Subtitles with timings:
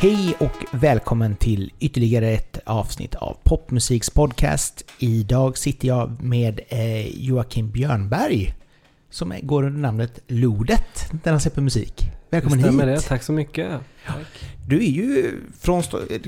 [0.00, 4.84] Hej och välkommen till ytterligare ett avsnitt av Popmusiks podcast.
[4.98, 8.54] Idag sitter jag med eh, Joakim Björnberg
[9.10, 12.10] som går under namnet Lodet när han släpper musik.
[12.30, 13.02] Välkommen stämmer hit!
[13.02, 13.70] det, tack så mycket.
[14.66, 15.82] Du är ju från,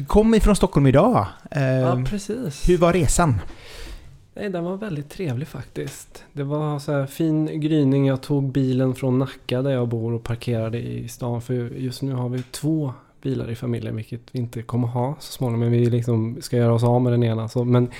[0.06, 1.26] kom ifrån Stockholm idag.
[1.50, 2.68] Eh, Ja, precis.
[2.68, 3.40] hur var resan?
[4.40, 6.24] Nej, den var väldigt trevlig faktiskt.
[6.32, 8.06] Det var så här fin gryning.
[8.06, 11.42] Jag tog bilen från Nacka där jag bor och parkerade i stan.
[11.42, 15.32] För just nu har vi två bilar i familjen, vilket vi inte kommer ha så
[15.32, 15.60] småningom.
[15.60, 17.48] Men vi liksom ska göra oss av med den ena.
[17.48, 17.90] Så, men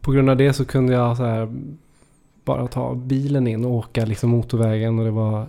[0.00, 1.54] på grund av det så kunde jag så här
[2.44, 5.46] bara ta bilen in och åka liksom motorvägen och det var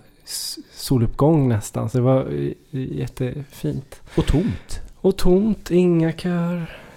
[0.72, 1.90] soluppgång nästan.
[1.90, 2.52] Så det var eh,
[2.98, 4.02] jättefint.
[4.16, 4.80] Och tomt.
[4.96, 6.87] Och tomt, inga köer.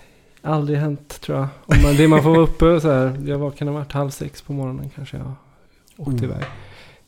[0.42, 1.48] Aldrig hänt tror jag.
[1.66, 3.22] Om man, det man får vara uppe så här.
[3.26, 5.34] Jag var, kan ha varit halv sex på morgonen kanske jag
[5.98, 6.24] åkte Mm.
[6.24, 6.44] iväg.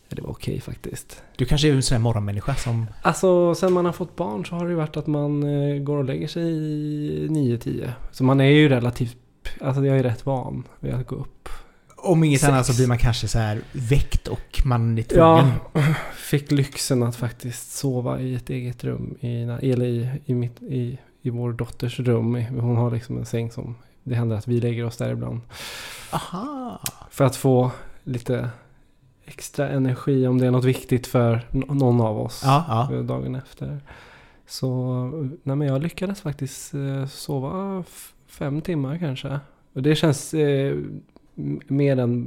[0.09, 1.21] Ja, det var okej faktiskt.
[1.37, 2.85] Du kanske är en sån här morgonmänniska som...
[3.01, 5.97] Alltså sen man har fått barn så har det ju varit att man eh, går
[5.97, 7.89] och lägger sig i 9-10.
[8.11, 9.17] Så man är ju relativt,
[9.61, 11.49] alltså jag är rätt van vid att gå upp.
[11.95, 12.49] Om inget Sex.
[12.53, 15.51] annat så blir man kanske så här väckt och man är tvungen.
[15.73, 15.81] Ja,
[16.15, 19.15] fick lyxen att faktiskt sova i ett eget rum.
[19.19, 22.35] I, eller i, i, mitt, i, i vår dotters rum.
[22.59, 25.41] Hon har liksom en säng som det händer att vi lägger oss där ibland.
[26.11, 26.81] Aha!
[27.09, 27.71] För att få
[28.03, 28.49] lite
[29.25, 33.01] extra energi om det är något viktigt för någon av oss Ja, ja.
[33.01, 33.79] dagen efter.
[34.47, 35.05] Så
[35.43, 37.83] nej, men jag lyckades faktiskt eh, sova
[38.27, 39.39] fem timmar kanske.
[39.73, 40.77] Och det känns eh,
[41.67, 42.25] mer än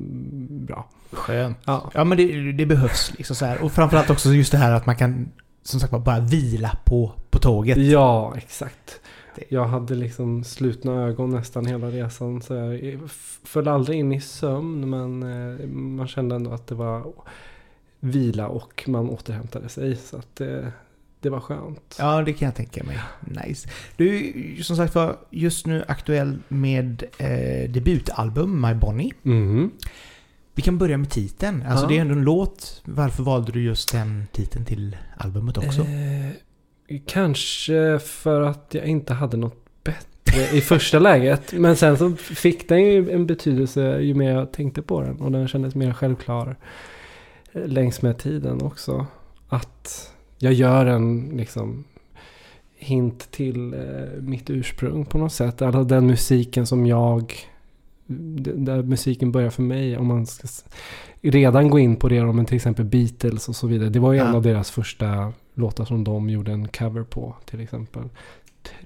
[0.67, 0.89] bra.
[1.13, 1.59] Skönt.
[1.65, 3.63] Ja, Ja men det, det behövs liksom så här.
[3.63, 5.29] Och framförallt också just det här att man kan
[5.67, 7.79] som sagt bara vila på, på tåget.
[7.79, 9.01] ja exakt.
[9.49, 12.43] Jag hade liksom slutna ögon nästan hela resan.
[12.43, 13.11] Så jag
[13.45, 17.13] föll aldrig in i sömn men eh, man kände ändå att det var
[18.01, 19.97] vila och man återhämtade sig.
[19.97, 20.73] Så att det,
[21.21, 21.97] det var skönt.
[21.99, 22.99] Ja, det kan jag tänka mig.
[23.21, 23.69] Nice.
[23.97, 24.17] Du
[24.59, 29.13] är som sagt var just nu aktuell med eh, debutalbum My Bonnie.
[29.23, 29.71] Mhm.
[30.57, 31.63] Vi kan börja med titeln.
[31.69, 31.89] Alltså Ja.
[31.89, 32.83] det är ändå en låt.
[32.85, 35.81] Varför valde du just den titeln till albumet också?
[35.83, 41.53] Eh, kanske för att jag inte hade något bättre i första läget.
[41.53, 45.21] Men sen så fick den ju en betydelse ju mer jag tänkte på den.
[45.21, 46.57] Och den kändes mer självklar
[47.53, 49.07] längs med tiden också.
[49.49, 51.85] Att jag gör en liksom
[52.77, 55.63] hint till eh, mitt ursprung på något sätt.
[55.63, 57.35] Alltså den musiken som jag...
[58.07, 59.97] Där musiken börjar för mig.
[59.99, 60.49] Om man ska
[61.23, 62.25] redan gå in på det.
[62.25, 63.89] Men till exempel Beatles och så vidare.
[63.89, 64.35] Det var ju en Ja.
[64.37, 68.03] av deras första låtar som de gjorde en cover på till exempel.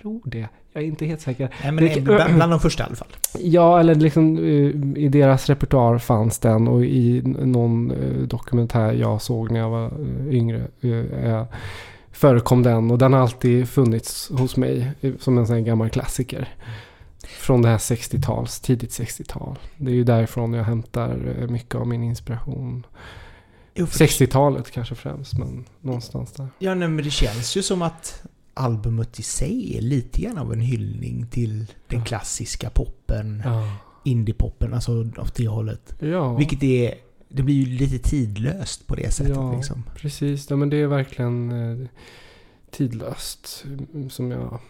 [0.02, 0.48] Tror det.
[0.72, 1.50] Jag är inte helt säker.
[1.62, 3.08] Nej, men det- bland bland de första i alla fall.
[3.38, 9.22] Ja, eller liksom eh, i deras repertoar fanns den och i någon eh, dokumentär jag
[9.22, 10.66] såg när jag var eh, yngre
[12.12, 16.48] förekom den och den har alltid funnits hos mig som en sån här gammal klassiker.
[17.38, 19.58] Från det här 60-tals, tidigt 60-tal.
[19.76, 22.86] Det är ju därifrån jag hämtar eh, mycket av min inspiration.
[23.74, 26.48] Jo, för- 60-talet kanske främst, men någonstans där.
[26.58, 28.22] Ja, nej, men det känns ju som att
[28.54, 33.76] albumet i sig är lite grann av en hyllning till den klassiska poppen, Ja.
[34.04, 35.94] indie-poppen, alltså åt det hållet.
[36.00, 36.36] Ja.
[36.36, 36.94] Vilket är,
[37.28, 39.56] det blir ju lite tidlöst på det sättet Ja.
[39.56, 39.82] liksom.
[39.96, 41.50] Precis, ja, men det är verkligen
[41.82, 41.88] eh,
[42.70, 44.60] tidlöst mm, som jag,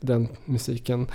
[0.00, 1.06] den musiken.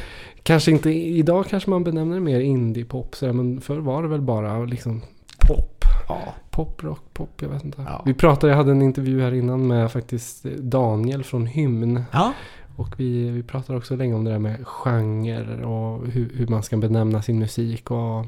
[0.44, 4.66] Kanske inte, idag kanske man benämner det mer indie-pop, men förr var det väl bara
[4.66, 5.02] liksom
[5.48, 5.84] pop.
[6.08, 6.34] Ja.
[6.50, 7.86] Pop, rock, pop, jag vet inte.
[7.88, 8.02] Ja.
[8.06, 12.04] Vi pratade, jag hade en intervju här innan med faktiskt Daniel från Hymn.
[12.14, 12.34] Ja,
[12.76, 16.64] Och vi, vi pratade också länge om det där med genre och hur, hur man
[16.64, 17.92] ska benämna sin musik.
[17.92, 18.26] Och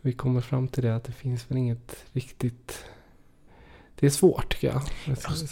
[0.00, 2.84] vi kommer fram till det att det finns väl inget riktigt...
[4.00, 4.82] Det är svårt tycker jag.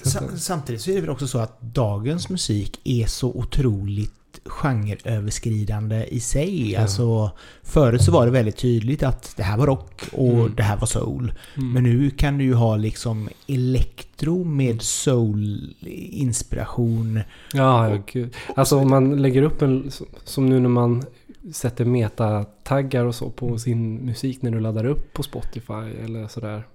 [0.04, 4.12] Sam- Samtidigt så är det väl också så att dagens musik är så otroligt
[4.44, 6.72] genreöverskridande i sig.
[6.72, 6.80] Ja.
[6.80, 7.30] Alltså,
[7.62, 10.54] förut så var det väldigt tydligt att det här var rock och Mm.
[10.56, 11.32] det här var soul.
[11.56, 11.72] Mm.
[11.72, 17.20] Men nu kan du ju ha liksom elektro med soul-inspiration.
[17.52, 18.34] Ja, ja gud.
[18.56, 19.90] Alltså om man lägger upp en...
[20.24, 21.04] Som nu när man
[21.52, 26.66] sätter metataggar och så på sin musik när du laddar upp på Spotify eller sådär.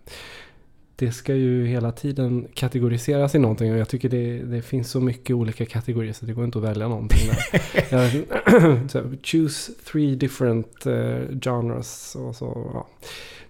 [1.06, 5.00] Det ska ju hela tiden kategoriseras i någonting och jag tycker det, det finns så
[5.00, 7.20] mycket olika kategorier så det går inte att välja någonting.
[7.90, 8.12] Jag,
[8.90, 12.72] så, choose three different eh, genres och så.
[12.74, 12.88] Ja.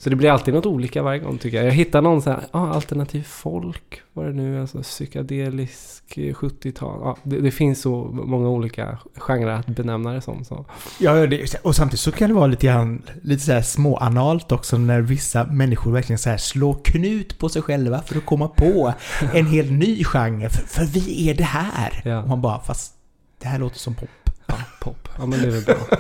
[0.03, 1.65] Så det blir alltid något olika varje gång tycker jag.
[1.65, 7.03] Jag hittar någon så här, ah, alternativ folk, vad det nu är, alltså psykedelisk 70-tal.
[7.03, 10.45] Ah, det, det, finns så många olika genrer att benämna det som.
[10.45, 10.65] Så.
[10.99, 14.77] Ja, det, och samtidigt så kan det vara lite grann, lite så här småanalt också
[14.77, 18.93] när vissa människor verkligen så här slår knut på sig själva för att komma på
[19.33, 20.49] en helt ny genre.
[20.49, 22.01] För, för vi är det här.
[22.05, 22.21] Ja.
[22.21, 22.93] Och man bara, fast
[23.41, 24.09] det här låter som pop.
[24.45, 25.09] Ja, pop.
[25.17, 25.97] Ja, men det är väl bra.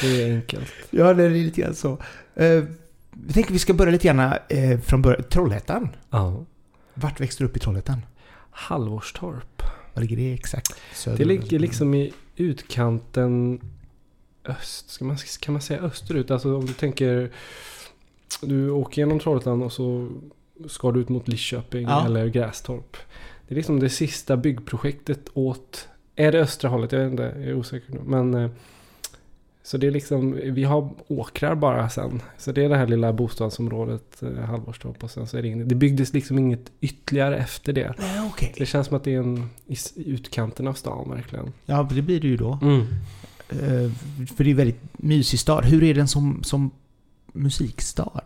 [0.00, 0.72] Det är enkelt.
[0.90, 1.98] Ja, det är lite grann så.
[3.26, 5.24] Jag tänker vi ska börja lite grann uh, från början.
[5.30, 5.88] Trollhättan.
[6.10, 6.44] Ja.
[6.94, 8.06] Vart växte du upp i Trollhättan?
[8.50, 9.62] Halvårstorp.
[9.94, 10.74] Var ligger det exakt?
[10.94, 13.60] Söder det ligger liksom i utkanten
[14.44, 14.90] öst.
[14.90, 16.30] Ska man, kan man säga österut?
[16.30, 17.30] Alltså om du tänker...
[18.40, 20.08] Du åker genom Trollhättan och så
[20.68, 22.06] ska du ut mot Lidköping ja.
[22.06, 22.96] eller Grästorp.
[23.48, 26.92] Det är liksom det sista byggprojektet åt är det östra hållet?
[26.92, 28.00] Jag vet inte, jag är osäker nu.
[28.04, 28.50] Men eh,
[29.66, 32.22] så det är liksom, vi har åkrar bara sen.
[32.38, 35.68] Så det är det här lilla bostadsområdet, eh, Halvorstorp och sen så är det inget.
[35.68, 37.94] Det byggdes liksom inget ytterligare efter det.
[37.98, 38.48] Nej, okay.
[38.56, 41.52] Det känns som att det är en i utkanten av stan verkligen.
[41.66, 42.58] Ja, det blir det ju då.
[42.62, 42.80] Mm.
[42.80, 43.92] Uh,
[44.36, 45.64] för det är en väldigt mysig stad.
[45.64, 46.70] Hur är den som, som
[47.32, 48.22] musikstad?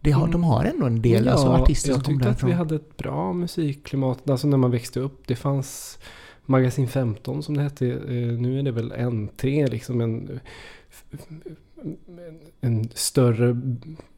[0.00, 0.32] Det har, mm.
[0.32, 2.50] De har ändå en del ja, alltså, artister som kommer därifrån.
[2.50, 4.30] Jag tyckte att vi hade ett bra musikklimat.
[4.30, 5.22] Alltså när man växte upp.
[5.26, 5.98] Det fanns
[6.50, 7.88] Magasin 15 som det hette.
[7.88, 10.40] Eh, nu är det väl N3 liksom en,
[12.60, 13.60] en större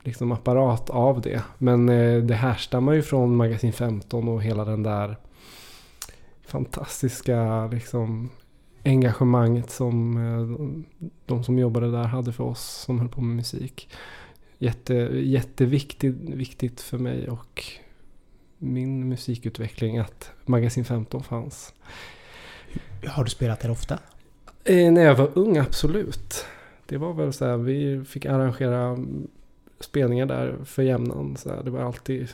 [0.03, 1.43] liksom apparat av det.
[1.59, 5.17] Men eh, det härstammar ju från Magasin 15 och hela den där
[6.43, 8.31] fantastiska liksom
[8.85, 13.89] engagemanget som eh, de som jobbade där hade för oss som höll på med musik.
[14.59, 17.65] Jätte, jätteviktigt viktigt för mig och
[18.59, 21.75] min musikutveckling att Magasin 15 fanns.
[23.07, 23.99] Har du spelat där ofta?
[24.65, 26.47] Eh, när jag var ung, absolut.
[26.87, 29.29] Det var väl så här, vi fick arrangera mm,
[29.81, 31.37] spelningar där för jämnan.
[31.37, 32.29] Så här, det var alltid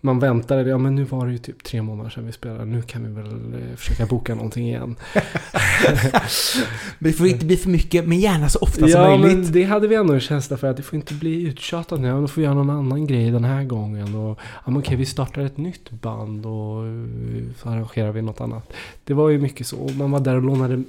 [0.00, 2.82] man väntade, ja men nu var det ju typ tre månader sedan vi spelade, nu
[2.82, 4.96] kan vi väl eh, försöka boka någonting igen.
[6.98, 9.38] det får inte bli för mycket, men gärna så ofta ja, som möjligt.
[9.38, 12.00] Ja, men det hade vi ändå en känsla för att det får inte bli uttjatat
[12.00, 14.14] nu, då får vi göra någon annan grej den här gången.
[14.14, 18.40] Och, ja men okej, vi startar ett nytt band och eh, så arrangerar vi något
[18.40, 18.72] annat.
[19.04, 20.82] Det var ju mycket så, man var där och lånade,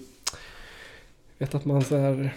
[1.38, 2.34] vet att man så här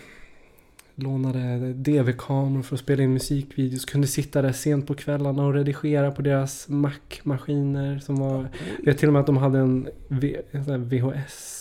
[0.95, 3.85] lånade DV-kameror för att spela in musikvideos.
[3.85, 7.99] Kunde sitta där sent på kvällarna och redigera på deras Mac-maskiner.
[7.99, 8.49] Som var,
[8.79, 11.61] jag vet till och med att de hade en, v, en VHS.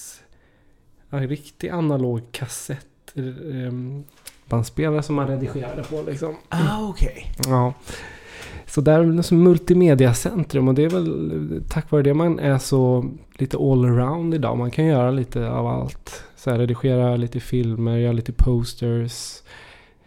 [1.09, 2.87] En riktig analog kassett.
[3.15, 4.03] Um,
[4.49, 6.35] bandspelare som man redigerade på liksom.
[6.49, 7.31] Ah, okej.
[7.39, 7.51] Okay.
[7.53, 7.73] Ja.
[8.65, 12.57] Så där är det som multimediacentrum och det är väl tack vare det man är
[12.57, 14.57] så lite allround idag.
[14.57, 16.23] Man kan göra lite av allt.
[16.43, 19.41] Så här, redigera lite filmer, göra lite posters.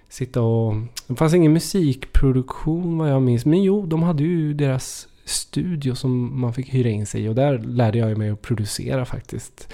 [0.08, 0.74] Sitta och...
[1.06, 3.46] Det fanns ingen musikproduktion vad jag minns.
[3.46, 7.28] Men jo, de hade ju deras studio som man fick hyra in sig i.
[7.28, 9.72] Och där lärde jag mig att producera faktiskt.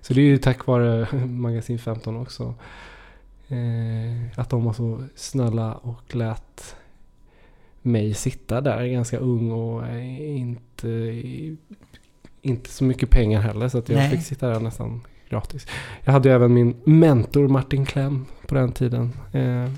[0.00, 2.54] Så det är ju tack vare Magasin 15 också.
[3.48, 6.76] Eh, att de var så snälla och lät
[7.82, 11.22] mig sitta där ganska ung och inte,
[12.42, 13.68] inte så mycket pengar heller.
[13.68, 14.10] Så att jag Nej.
[14.10, 15.00] fick sitta där nästan
[15.30, 15.66] gratis.
[16.04, 19.12] Jag hade ju även min mentor Martin Klem på den tiden.
[19.32, 19.70] Eh,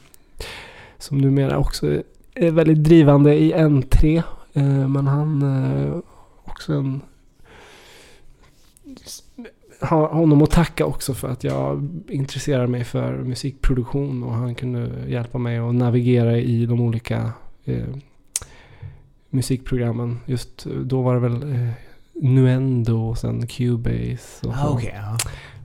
[0.98, 2.02] som numera också
[2.34, 4.22] är väldigt drivande i N3.
[4.52, 5.96] Eh, men han eh,
[6.44, 7.00] också en...
[9.80, 15.10] Har honom att tacka också för att jag intresserar mig för musikproduktion och han kunde
[15.10, 17.32] hjälpa mig att navigera i de olika
[17.64, 17.96] eh,
[19.30, 20.18] musikprogrammen.
[20.26, 21.72] Just eh, då var det väl eh,
[22.22, 24.46] Nuendo och sen Cubase.
[24.46, 25.16] Och ah, okay, ja.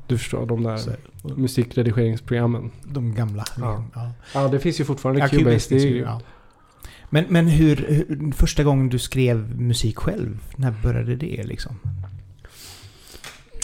[0.07, 0.91] Du förstår, de där så.
[1.23, 2.71] musikredigeringsprogrammen.
[2.83, 3.45] De gamla.
[3.57, 3.83] Ja.
[3.95, 4.11] Ja.
[4.33, 5.69] ja, det finns ju fortfarande ja, Cubase.
[5.69, 6.21] Cubase ju, ja.
[7.09, 11.79] Men, men hur, hur, första gången du skrev musik själv, när började det liksom?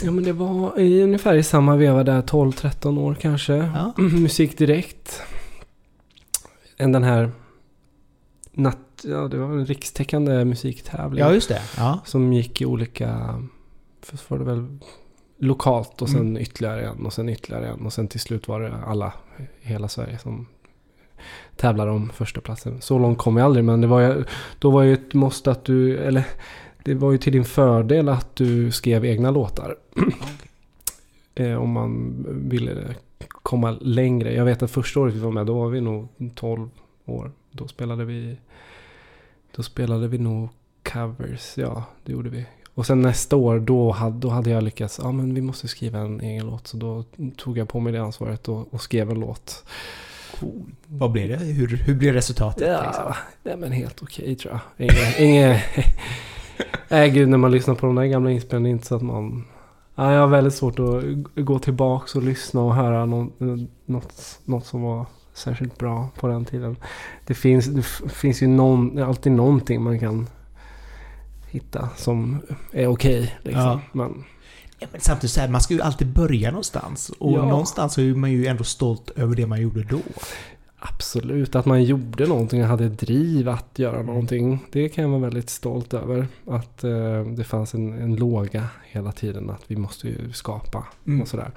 [0.03, 3.53] Ja men det var i, ungefär i samma veva där, 12-13 år kanske.
[3.53, 3.93] Ja.
[3.97, 5.21] Musik direkt.
[6.77, 7.31] Den här
[8.51, 11.19] natt, ja det var en rikstäckande musiktävling.
[11.19, 11.61] Ja just det.
[11.77, 11.99] Ja.
[12.05, 13.41] Som gick i olika,
[14.01, 14.77] först var det väl
[15.37, 16.41] lokalt och sen mm.
[16.41, 17.85] ytterligare en och sen ytterligare en.
[17.85, 20.47] Och sen till slut var det alla i hela Sverige som
[21.55, 22.81] tävlade om första platsen.
[22.81, 24.23] Så långt kom jag aldrig men det var ju,
[24.59, 26.25] då var ju ett måste att du, eller
[26.83, 29.75] det var ju till din fördel att du skrev egna låtar.
[31.35, 32.15] eh, om man
[32.49, 32.95] ville
[33.27, 34.33] komma längre.
[34.33, 36.69] Jag vet att första året vi var med, då var vi nog 12
[37.05, 37.31] år.
[37.51, 38.37] Då spelade vi,
[39.55, 40.49] då spelade vi nog
[40.83, 42.45] covers, ja det gjorde vi.
[42.73, 45.99] Och sen nästa år då hade, då hade jag lyckats, ja men vi måste skriva
[45.99, 46.67] en egen låt.
[46.67, 47.03] Så då
[47.37, 49.63] tog jag på mig det ansvaret och, och skrev en låt.
[50.39, 50.65] Cool.
[50.87, 51.35] Vad blev det?
[51.45, 52.67] Hur, hur blev resultatet?
[52.67, 53.13] Ja, liksom?
[53.43, 54.89] nej men helt okej tror jag.
[54.89, 55.63] Inge, inge,
[56.89, 59.45] nej gud, när man lyssnar på de där gamla inspelningarna, inte så att man...
[59.95, 61.03] Ja, jag har väldigt svårt att
[61.45, 63.39] gå tillbaks och lyssna och höra något,
[63.85, 66.75] något, något som var särskilt bra på den tiden.
[67.25, 70.27] Det finns, det finns ju någon, alltid någonting man kan
[71.49, 72.39] hitta som
[72.71, 73.35] är okej.
[73.43, 73.61] liksom.
[73.61, 73.81] Ja.
[73.91, 74.23] Men,
[74.79, 77.09] Ja, men samtidigt så här, man ska ju alltid börja någonstans.
[77.19, 77.45] Och Ja.
[77.45, 79.99] någonstans är man ju ändå stolt över det man gjorde då.
[80.79, 84.59] absolut, att man gjorde någonting och hade driv att göra någonting.
[84.71, 86.27] Det kan jag vara väldigt stolt över.
[86.47, 89.49] Att eh, det fanns en, en låga hela tiden.
[89.49, 91.21] Att vi måste ju skapa Mm.
[91.21, 91.51] och sådär.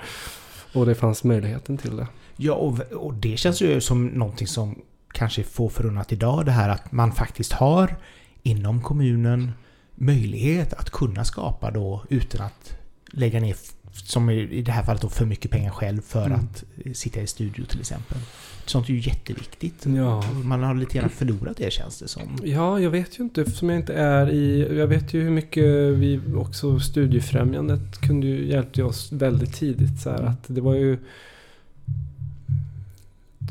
[0.74, 2.06] Och det fanns möjligheten till det.
[2.36, 4.78] Ja, och, och det känns ju som någonting som
[5.12, 6.44] kanske få förunnat idag.
[6.46, 7.96] Det här att man faktiskt har
[8.42, 9.52] inom kommunen
[9.94, 12.76] möjlighet att kunna skapa då utan att
[13.12, 13.56] lägga ner,
[13.92, 16.40] som i i det här fallet då, för mycket pengar själv för Mm.
[16.40, 18.18] att eh, sitta i studio till exempel.
[18.66, 19.86] Sånt är ju jätteviktigt.
[19.86, 20.22] Ja.
[20.44, 22.38] Man har lite grann förlorat det känns det som.
[22.44, 24.78] Ja, jag vet ju inte eftersom jag inte är i...
[24.78, 25.64] Jag vet ju hur mycket
[25.94, 30.00] vi också Studiefrämjandet kunde ju hjälpte oss väldigt tidigt.
[30.00, 30.98] Så här, att det var ju...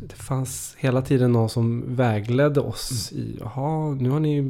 [0.09, 3.37] Det fanns hela tiden någon som vägledde oss i...
[3.39, 4.41] Jaha, nu har ni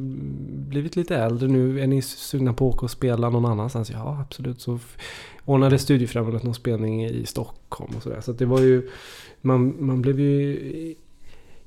[0.69, 1.47] blivit lite äldre.
[1.47, 3.91] Nu är ni sugna på att åka och spela någon annanstans.
[3.91, 4.62] Ja, absolut.
[4.62, 4.79] Så
[5.45, 8.21] ordnade Studiefrämjandet någon spelning i Stockholm och sådär.
[8.21, 8.89] Så det var ju...
[9.41, 10.95] Man, man blev ju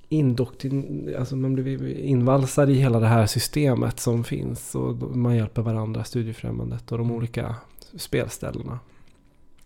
[0.09, 4.75] indoktrin, alltså man blev invalsad i hela det här systemet som finns.
[4.75, 7.55] Och man hjälper varandra, Studiefrämjandet och de olika
[7.97, 8.79] spelställena.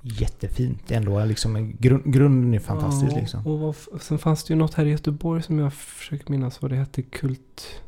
[0.02, 1.24] Jättefint ändå.
[1.24, 3.46] Liksom, grund, grunden är fantastisk Ja, liksom.
[3.46, 6.70] Och f- sen fanns det ju något här i Göteborg som jag försöker minnas vad
[6.70, 7.02] det hette.
[7.02, 7.80] Kult...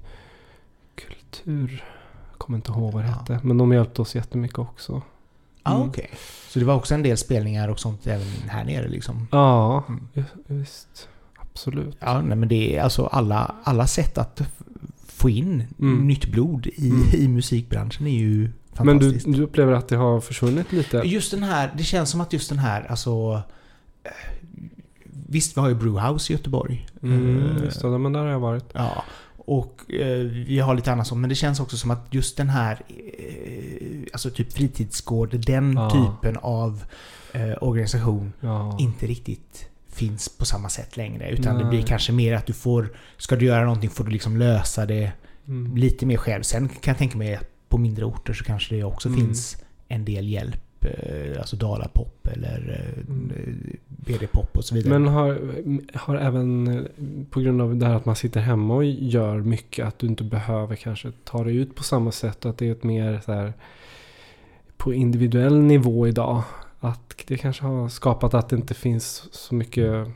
[0.94, 1.84] Kultur...
[2.30, 3.14] Jag kommer inte ihåg vad det Ja.
[3.14, 3.40] hette.
[3.42, 5.02] Men de hjälpte oss jättemycket också.
[5.62, 5.88] Ja, Mm.
[5.88, 6.10] okej.
[6.48, 9.28] Så det var också en del spelningar och sånt även här nere liksom?
[9.32, 10.24] Ja, Mm.
[10.46, 11.08] visst.
[11.36, 11.96] Absolut.
[12.00, 14.42] Ja, nej, men det är alltså alla, alla sätt att
[15.06, 16.06] få in Mm.
[16.08, 17.02] nytt blod i, Mm.
[17.14, 18.50] i musikbranschen är ju
[18.82, 20.96] Men du, du upplever att det har försvunnit lite?
[21.04, 23.42] Just den här, det känns som att just den här, alltså...
[24.04, 24.10] eh,
[25.28, 26.86] Visst, vi har ju Brewhouse i Göteborg.
[27.02, 28.64] Mm, Eh, just det, men där har jag varit.
[28.72, 29.04] Ja,
[29.36, 31.20] och eh, vi har lite annat sånt.
[31.20, 35.90] Men det känns också som att just den här, eh, alltså typ fritidsgård, den Ja.
[35.90, 36.84] typen av
[37.32, 38.76] eh, organisation Ja.
[38.80, 41.30] inte riktigt finns på samma sätt längre.
[41.30, 41.70] Utan det Nej.
[41.70, 45.12] blir kanske mer att du får, ska du göra någonting får du liksom lösa det
[45.48, 45.76] Mm.
[45.76, 46.42] lite mer själv.
[46.42, 49.20] Sen kan jag tänka mig att på mindre orter så kanske det också Mm.
[49.20, 49.56] finns
[49.88, 50.60] en del hjälp.
[50.84, 53.32] eh, Alltså Dalapop eller eh, Mm.
[53.86, 54.98] BD-pop och så vidare.
[54.98, 55.38] Men har,
[55.94, 56.82] har även eh,
[57.30, 60.24] på grund av det här att man sitter hemma och gör mycket att du inte
[60.24, 63.32] behöver kanske ta dig ut på samma sätt och att det är ett mer så
[63.32, 63.52] här
[64.76, 66.42] på individuell nivå idag.
[66.80, 70.08] Att det kanske har skapat att det inte finns så mycket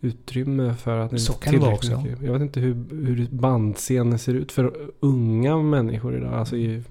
[0.00, 2.00] utrymme för att det Så kan det vara också.
[2.00, 2.22] mycket.
[2.22, 2.74] Jag vet inte hur,
[3.06, 6.82] hur bandscenen ser ut för unga människor idag, alltså i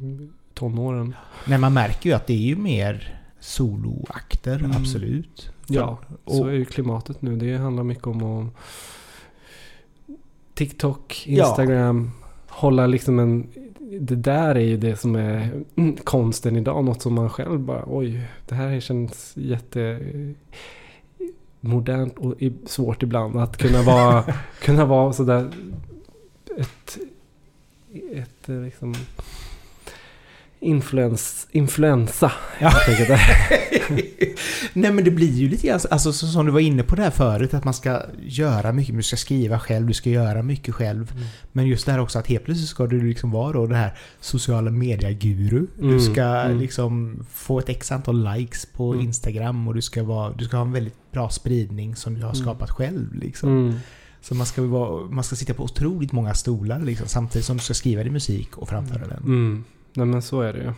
[0.54, 1.16] tonåren.
[1.48, 4.72] Nej, man märker ju att det är ju mer soloakter, Mm.
[4.72, 5.52] absolut.
[5.68, 7.36] Ja, så och- är ju klimatet nu.
[7.36, 8.54] Det handlar mycket om att
[10.54, 11.48] TikTok, Ja.
[11.48, 12.12] Instagram,
[12.48, 13.48] hålla liksom en...
[14.00, 15.64] Det där är ju det som är
[16.04, 16.86] konsten idag.
[16.86, 20.00] Något som man själv bara oj, det här känns jätte
[21.68, 22.34] modernt och
[22.66, 24.24] svårt ibland att kunna vara,
[24.62, 25.52] kunna vara sådär
[26.58, 26.98] ett,
[28.12, 28.96] ett eh, liksom
[30.68, 32.32] influens, influensa
[32.62, 32.72] Ja.
[34.74, 37.02] Nej men det blir ju lite grann, alltså så som du var inne på det
[37.04, 40.76] här förut, att man ska göra mycket, du ska skriva själv, du ska göra mycket
[40.76, 41.12] själv.
[41.16, 41.24] Mm.
[41.52, 43.94] Men just det här också att helt plötsligt ska du liksom vara då det här
[44.20, 45.68] sociala media-guru.
[45.78, 46.60] Du Mm, ska mm.
[46.60, 49.06] liksom få ett x antal likes på Mm.
[49.06, 52.30] Instagram och du ska, vara, du ska ha en väldigt bra spridning som du har
[52.34, 52.42] Mm.
[52.44, 53.16] skapat själv.
[53.16, 53.50] Liksom.
[53.50, 53.76] Mm.
[54.22, 57.64] Så man ska, vara, man ska sitta på otroligt många stolar liksom, samtidigt som du
[57.64, 59.24] ska skriva din musik och framföra den.
[59.98, 60.74] Nej men så är det ju.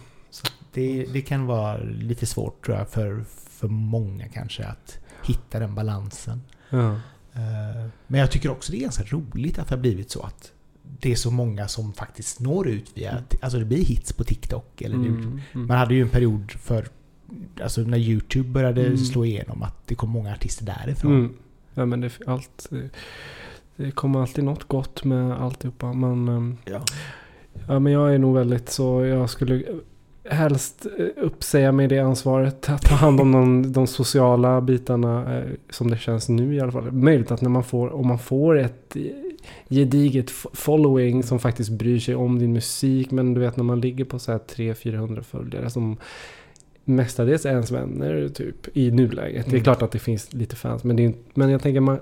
[0.73, 5.75] Det, det kan vara lite svårt tror jag för, för många kanske att hitta den
[5.75, 6.41] balansen.
[6.69, 6.91] Ja.
[7.33, 10.51] Eh, Men jag tycker också det är ganska roligt att det har blivit så att
[10.99, 13.11] det är så många som faktiskt når ut via...
[13.11, 13.23] Mm.
[13.41, 14.81] Alltså det blir hits på TikTok.
[14.81, 15.41] Eller Mm.
[15.53, 15.67] Mm.
[15.67, 16.88] Man hade ju en period för...
[17.63, 18.97] Alltså när YouTube började Mm.
[18.97, 21.38] slå igenom att det kom många artister därifrån.
[21.73, 22.89] Ja men det, allt, det,
[23.75, 25.93] det kommer alltid något gott med alltihopa.
[25.93, 26.83] Men, ehm, Ja.
[27.68, 29.63] Ja, men jag är nog väldigt så, jag skulle
[30.29, 32.70] helst eh, uppsäga mig det ansvaret.
[32.70, 36.72] Att ta hand om de, de sociala bitarna eh, som det känns nu i alla
[36.72, 36.91] fall.
[36.91, 38.96] Möjligt att när man får, om man får ett
[39.70, 43.12] gediget following som faktiskt bryr sig om din musik.
[43.12, 45.98] Men du vet när man ligger på så här 300-400 följare som
[46.86, 49.46] mestadels är ens vänner typ i nuläget.
[49.46, 49.63] Det är Mm.
[49.63, 50.84] klart att det finns lite fans.
[50.84, 52.00] Men, det är, men jag tänker man,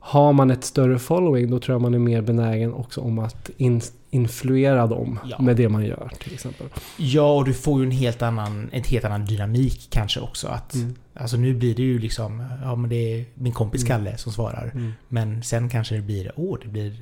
[0.00, 3.50] har man ett större following då tror jag man är mer benägen också om att
[3.56, 5.42] in, influera dem Ja.
[5.42, 6.66] med det man gör till exempel.
[6.96, 10.48] Ja, och du får ju en helt annan, en helt annan dynamik kanske också.
[10.48, 10.94] Att, Mm.
[11.14, 13.88] Alltså nu blir det ju liksom, ja men det är min kompis Mm.
[13.88, 14.70] Kalle som svarar.
[14.74, 14.92] Mm.
[15.08, 16.92] Men sen kanske det blir, åh det blir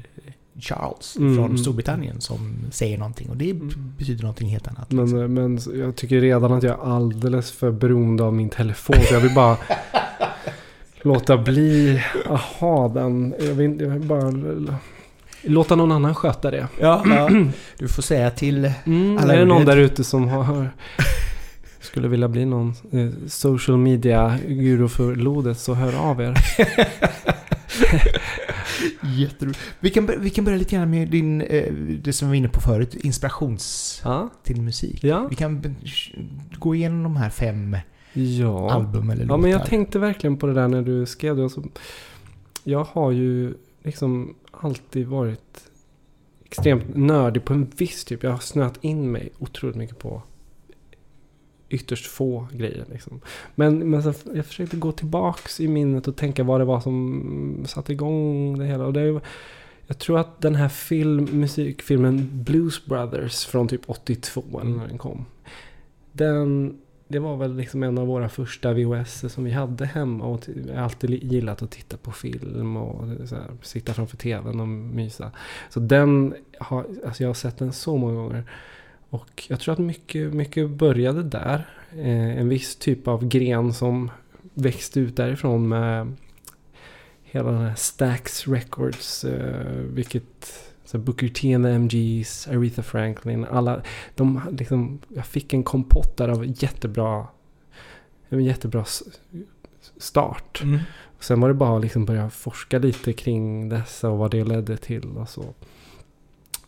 [0.61, 1.59] Charles Mm, från mm.
[1.59, 3.31] Storbritannien som säger någonting.
[3.31, 3.93] Och det Mm.
[3.99, 4.93] betyder någonting helt annat.
[4.93, 5.19] liksom.
[5.19, 8.97] Men, men jag tycker redan att jag är alldeles för beroende av min telefon.
[9.09, 9.57] Så jag vill bara
[11.03, 13.35] låta bli att ha den.
[13.41, 14.33] Jag vill, jag vill bara
[15.43, 16.69] låta någon annan sköta det.
[16.81, 17.31] Ja, ja.
[17.79, 18.73] Du får säga till...
[18.87, 20.71] Mm, Alla är det någon där ute som har,
[21.81, 26.35] skulle vilja bli någon eh, social media guru för lodet så hör av er.
[29.03, 29.61] Jätteroligt.
[29.81, 32.49] Vi kan, vi kan börja lite grann med din, eh, det som vi var inne
[32.49, 35.05] på förut, inspirations Ja, till musik.
[35.05, 35.77] ja, Vi kan
[36.59, 37.77] gå igenom de här fem
[38.13, 38.71] ja.
[38.73, 39.39] album eller Ja, låtar.
[39.43, 41.43] men jag tänkte verkligen på det där när du skrev det.
[41.43, 41.63] Alltså,
[42.65, 43.55] jag har ju
[43.89, 45.71] liksom alltid varit
[46.45, 48.23] extremt nördig på en viss typ.
[48.23, 50.23] Jag har snöat in mig otroligt mycket på
[51.69, 52.85] ytterst få grejer.
[52.93, 53.21] Liksom.
[53.55, 57.65] Men, men så, jag försökte gå tillbaks i minnet och tänka vad det var som
[57.69, 58.87] satte igång det hela.
[58.87, 59.21] Och det
[59.87, 64.99] jag tror att den här film, musikfilmen Blues Brothers från typ 82 eller när den
[64.99, 65.25] kom.
[66.13, 66.79] Den,
[67.09, 70.25] det var väl liksom en av våra första VHS som vi hade hemma.
[70.25, 74.61] Och jag har alltid gillat att titta på film och så här, sitta framför tvn
[74.61, 75.33] och mysa.
[75.71, 78.45] Så den har, alltså jag har sett den så många gånger.
[79.11, 81.69] Och jag tror att mycket, mycket började där.
[81.93, 84.11] Eh, en viss typ av gren som
[84.55, 86.13] växte ut därifrån med
[87.23, 89.25] hela den här Stax Records.
[89.25, 93.83] Eh, vilket så Booker T and the MGs, Aretha Franklin, alla.
[94.15, 97.27] De liksom, jag fick en kompott där av jättebra,
[98.29, 98.85] en jättebra
[99.97, 100.61] start.
[100.63, 100.79] Mm.
[101.21, 104.77] Sen var det bara att liksom börja forska lite kring dessa och vad det ledde
[104.77, 105.43] till och så.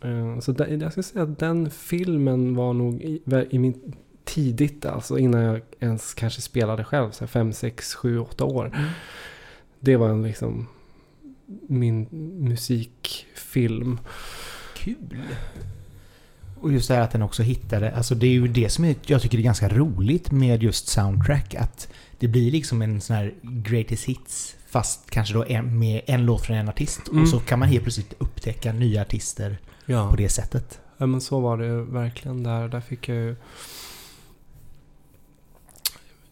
[0.01, 4.87] Eh, Så där, jag skulle säga att den filmen var nog i, i min tidigt
[4.87, 7.11] alltså innan jag ens kanske spelade själv.
[7.11, 8.67] Så 5, 6, 7, 8 år.
[8.67, 8.91] Mm.
[9.81, 10.67] Det var en liksom
[11.69, 12.07] min
[12.41, 14.01] musikfilm.
[14.77, 15.23] Kul!
[16.61, 19.23] Och just det här att den också hittade, alltså det är ju det som jag
[19.23, 21.55] tycker är ganska roligt med just soundtrack.
[21.55, 26.25] Att det blir liksom en sån här greatest hits, fast kanske då en, med en
[26.27, 27.09] låt från en artist.
[27.09, 27.23] Mm.
[27.23, 30.11] Och så kan man helt plötsligt upptäcka nya artister Ja.
[30.11, 30.81] på det sättet.
[30.99, 32.69] Ja men så var det verkligen där.
[32.69, 33.37] Där fick jag ju...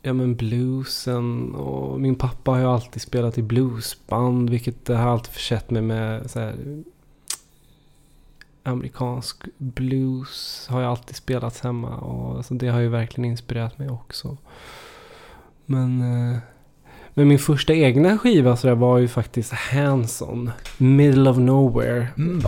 [0.09, 4.51] Ja men bluesen och min pappa har ju alltid spelat i bluesband.
[4.51, 6.55] Vilket har alltid försett mig med så här,
[8.63, 11.97] Amerikansk blues har jag alltid spelat hemma.
[11.97, 14.37] Och alltså, det har ju verkligen inspirerat mig också.
[15.67, 16.01] Men...
[16.01, 16.39] Eh,
[17.15, 20.51] men min första egna skiva så där var ju faktiskt Hanson.
[20.79, 22.09] Middle of Nowhere.
[22.17, 22.41] Mm.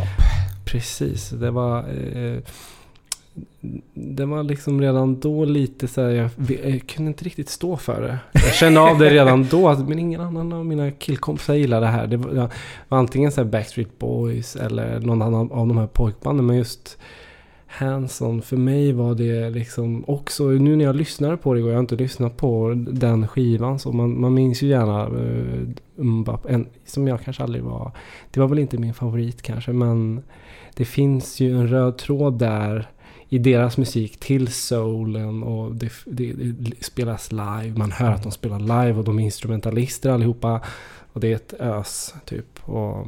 [0.64, 1.78] Precis, det var...
[1.78, 2.38] Eh,
[3.94, 6.30] det var liksom redan då lite så här, jag,
[6.64, 8.18] jag kunde inte riktigt stå för det.
[8.32, 11.92] Jag kände av det redan då, att, men ingen annan av mina killkompisar gillade det
[11.92, 12.06] här.
[12.06, 12.50] Det var, det
[12.88, 16.46] var antingen så här Backstreet Boys eller någon annan av de här pojkbanden.
[16.46, 16.98] Men just
[17.66, 21.74] Hanson, för mig var det liksom också, nu när jag lyssnade på det och jag
[21.74, 25.60] har inte lyssnat på den skivan så man, man minns ju gärna eh,
[25.98, 27.92] uh, Mbap, en, som jag kanske aldrig var,
[28.30, 30.22] det var väl inte min favorit kanske men
[30.74, 32.88] det finns ju en röd tråd där
[33.32, 37.72] i deras musik till soulen och det, det, det spelas live.
[37.76, 40.60] Man hör att de spelar live och de är instrumentalister allihopa.
[41.12, 42.68] Och det är ett ös typ.
[42.68, 43.06] Och,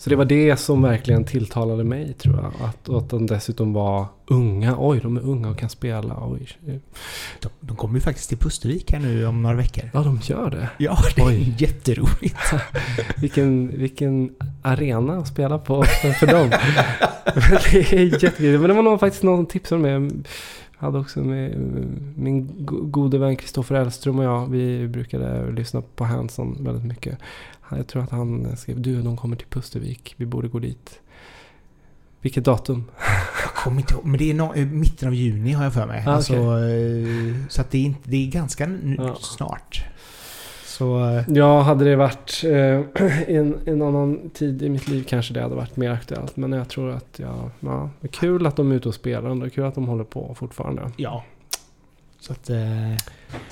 [0.00, 2.68] så det var det som verkligen tilltalade mig tror jag.
[2.68, 4.74] Att, att de dessutom var unga.
[4.78, 6.16] Oj, de är unga och kan spela.
[6.20, 6.48] Oj.
[7.40, 9.90] De, de kommer ju faktiskt till Pustervik här nu om några veckor.
[9.94, 10.68] Ja, de gör det.
[10.78, 11.54] Ja, det är Oj.
[11.58, 12.36] jätteroligt.
[13.16, 14.30] Vilken, vilken
[14.62, 15.82] arena att spela på
[16.20, 16.50] för dem.
[17.72, 18.58] det är jättekul.
[18.60, 20.10] Men det var nog faktiskt någon som tipsade mig.
[20.80, 21.58] Jag hade också med
[22.16, 24.46] min go- gode vän Kristoffer Elström och jag.
[24.46, 27.18] Vi brukade lyssna på Hanson väldigt mycket.
[27.70, 30.14] Jag tror att han skrev du, de kommer till Pustervik.
[30.16, 31.00] Vi borde gå dit.
[32.20, 32.84] Vilket datum?
[33.44, 36.04] Jag kommer inte ihåg, men det är no, mitten av juni har jag för mig.
[36.06, 37.30] Ah, alltså, okej.
[37.30, 39.16] eh, Så det är, inte, det är ganska Ja.
[39.20, 39.84] snart.
[40.64, 41.08] Så...
[41.10, 43.02] eh, Ja, hade det varit eh,
[43.36, 46.36] en, en annan tid i mitt liv kanske det hade varit mer aktuellt.
[46.36, 49.34] Men jag tror att jag, ja, det är kul att de är ute och spelar.
[49.34, 50.90] Det är kul att de håller på fortfarande.
[50.96, 51.24] Ja.
[52.20, 52.50] Så att...
[52.50, 52.56] eh,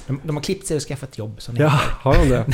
[0.06, 1.42] De, de har klippt sig och skaffat jobb.
[1.42, 1.68] Som Ja,
[2.00, 2.44] har de det?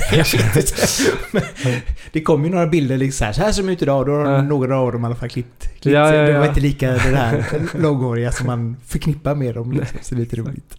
[1.65, 4.07] Nej, det kom ju några bilder liksom så här, så här ser de ut idag.
[4.07, 4.43] Då har Ja.
[4.43, 6.19] några av dem i alla fall klippt, klippt Ja, sig.
[6.19, 6.49] ja, Det var ja.
[6.49, 7.45] inte lika det där
[7.79, 9.73] långhåriga som man förknippar med dem.
[9.73, 9.99] Liksom.
[10.03, 10.77] Så det är lite roligt.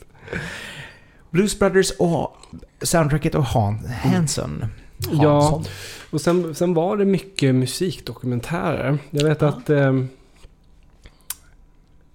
[1.29, 2.37] Blues Brothers och
[2.81, 4.65] soundtracket av Han, Hanson.
[5.11, 5.39] Ja.
[5.41, 5.63] Hansson.
[6.11, 8.97] Och sen, sen var det mycket musikdokumentärer.
[9.11, 9.47] Jag vet Ja.
[9.47, 9.93] att eh,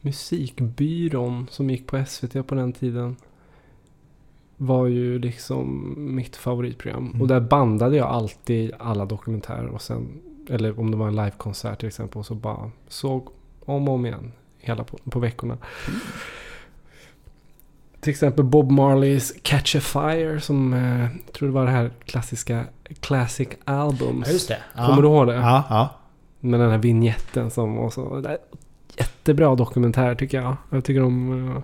[0.09, 3.17] Musikbyrån som gick på SVT på den tiden
[4.57, 7.07] var ju liksom mitt favoritprogram.
[7.07, 7.23] Mm.
[7.23, 11.79] Och där bandade jag alltid alla dokumentärer och sen, eller om det var en livekonsert
[11.79, 13.29] till exempel, och så bara såg
[13.65, 15.59] om och om igen hela på, på veckorna.
[18.01, 21.91] Till exempel Bob Marleys Catch a Fire som eh, jag tror det var det här
[22.05, 22.65] klassiska
[23.01, 24.27] Classic Albums.
[24.27, 24.59] Ja, just det.
[24.77, 24.87] Ja.
[24.87, 25.35] Kommer du ihåg det?
[25.35, 25.95] Ja, ja.
[26.41, 28.23] Med den här vignetten som och så.
[28.99, 30.57] Jättebra dokumentär tycker jag.
[30.71, 31.63] Jag tycker de eh,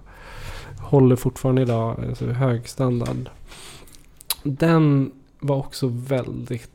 [0.85, 2.05] håller fortfarande idag.
[2.09, 3.29] Alltså, hög standard.
[4.43, 6.71] Den var också väldigt...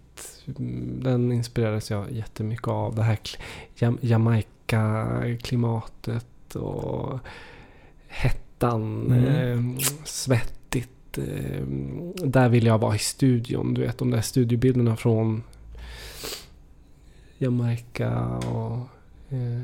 [0.60, 2.96] mm, Den inspirerades jag jättemycket av.
[2.96, 3.38] Det här kl-
[3.76, 7.20] Jam- Jamaica-klimatet och
[8.08, 9.06] hettan.
[9.12, 9.26] Mm.
[9.26, 9.60] Eh,
[10.04, 11.18] svettigt.
[11.18, 11.62] Eh,
[12.26, 13.74] där vill jag vara i studion.
[13.74, 15.44] Du vet de där studiobilderna från
[17.38, 18.78] Jamaica och...
[19.34, 19.62] Eh,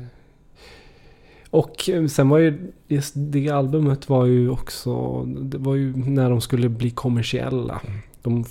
[1.50, 5.22] och eh, sen var ju just det albumet var ju också...
[5.24, 7.80] Det var ju när de skulle bli kommersiella.
[8.22, 8.44] De,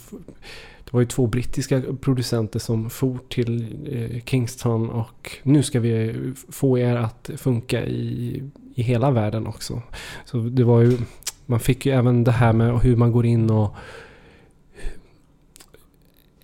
[0.84, 6.14] det var ju två brittiska producenter som for till eh, Kingston och nu ska vi
[6.50, 8.44] få er att funka i,
[8.76, 9.82] i hela världen också.
[10.26, 10.98] Så det var ju...
[11.46, 13.76] Man fick ju även det här med hur man går in och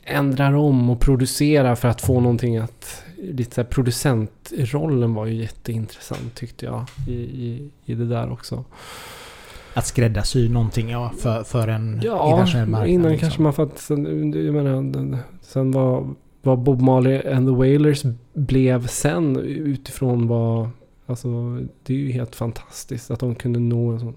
[0.04, 3.04] ändrar om och producerar för att få någonting att...
[3.24, 8.64] Lite så producentrollen var ju jätteintressant tyckte jag i, i, i det där också.
[9.74, 12.90] Att skräddarsy någonting ja, för, för en Ja, internationell marknad.
[12.90, 13.26] innan liksom.
[13.26, 13.80] kanske man fattat...
[13.80, 16.08] Sen, jag menar, sen var,
[16.42, 18.04] vad Bob Marley and the Wailers
[18.34, 20.70] blev sen utifrån vad...
[21.06, 24.16] Alltså det är ju helt fantastiskt att de kunde nå en sån...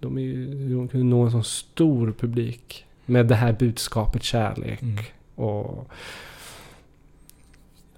[0.00, 2.84] De, är, de kunde nå en sån stor publik.
[3.06, 4.98] Med det här budskapet kärlek Mm.
[5.34, 5.88] och...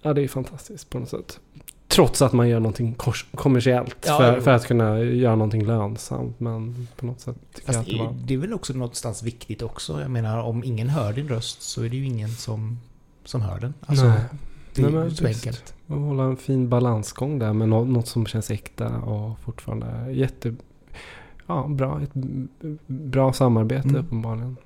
[0.03, 1.41] Ja, det är fantastiskt på något sätt.
[1.89, 2.95] Trots att man gör någonting
[3.35, 6.41] kommersiellt Ja, för, för att kunna göra någonting lönsamt.
[6.41, 8.17] Men på något sätt tycker jag Fast att det var...
[8.25, 10.01] det är väl också någonstans viktigt också.
[10.01, 12.79] Jag menar om ingen hör din röst så är det ju ingen som,
[13.25, 13.75] som hör den.
[13.87, 14.21] Alltså, Nej.
[14.75, 15.47] det är Nej, men ju så visst.
[15.47, 15.75] enkelt.
[15.87, 20.55] Och hålla en fin balansgång där med nå- något som känns äkta och fortfarande jätte...
[21.47, 22.01] Ja, bra.
[22.03, 22.15] Ett
[22.87, 24.01] bra samarbete Mm.
[24.05, 24.57] uppenbarligen.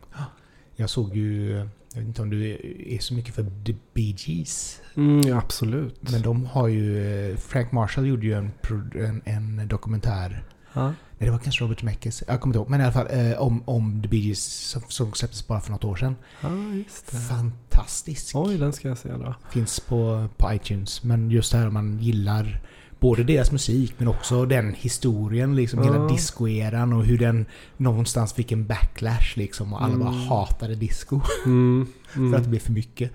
[0.76, 2.50] Jag såg ju, jag vet inte om du
[2.86, 4.80] är så mycket för The Bee Gees.
[4.96, 6.10] Mm, absolut.
[6.10, 8.50] Men de har ju, eh, Frank Marshall gjorde ju en,
[8.94, 10.44] en, en dokumentär.
[10.72, 10.92] ja.
[11.18, 12.22] Nej, det var kanske Robert Zemeckis.
[12.28, 12.70] Jag kommer inte ihåg.
[12.70, 15.72] Men i alla fall eh, om, om The Bee Gees som, som släpptes bara för
[15.72, 16.16] något år sedan.
[16.40, 17.16] ja, just det.
[17.16, 18.36] Fantastisk.
[18.36, 19.34] Oj, den ska jag se då.
[19.50, 21.02] Finns på, på iTunes.
[21.02, 22.60] Men just det här om man gillar
[23.06, 26.08] både deras musik men också den historien, liksom hela Ja.
[26.08, 30.20] discoeran och hur den någonstans fick en backlash liksom och alla bara Mm.
[30.28, 32.30] hatade disco Mm, mm.
[32.32, 33.10] för att det blev för mycket.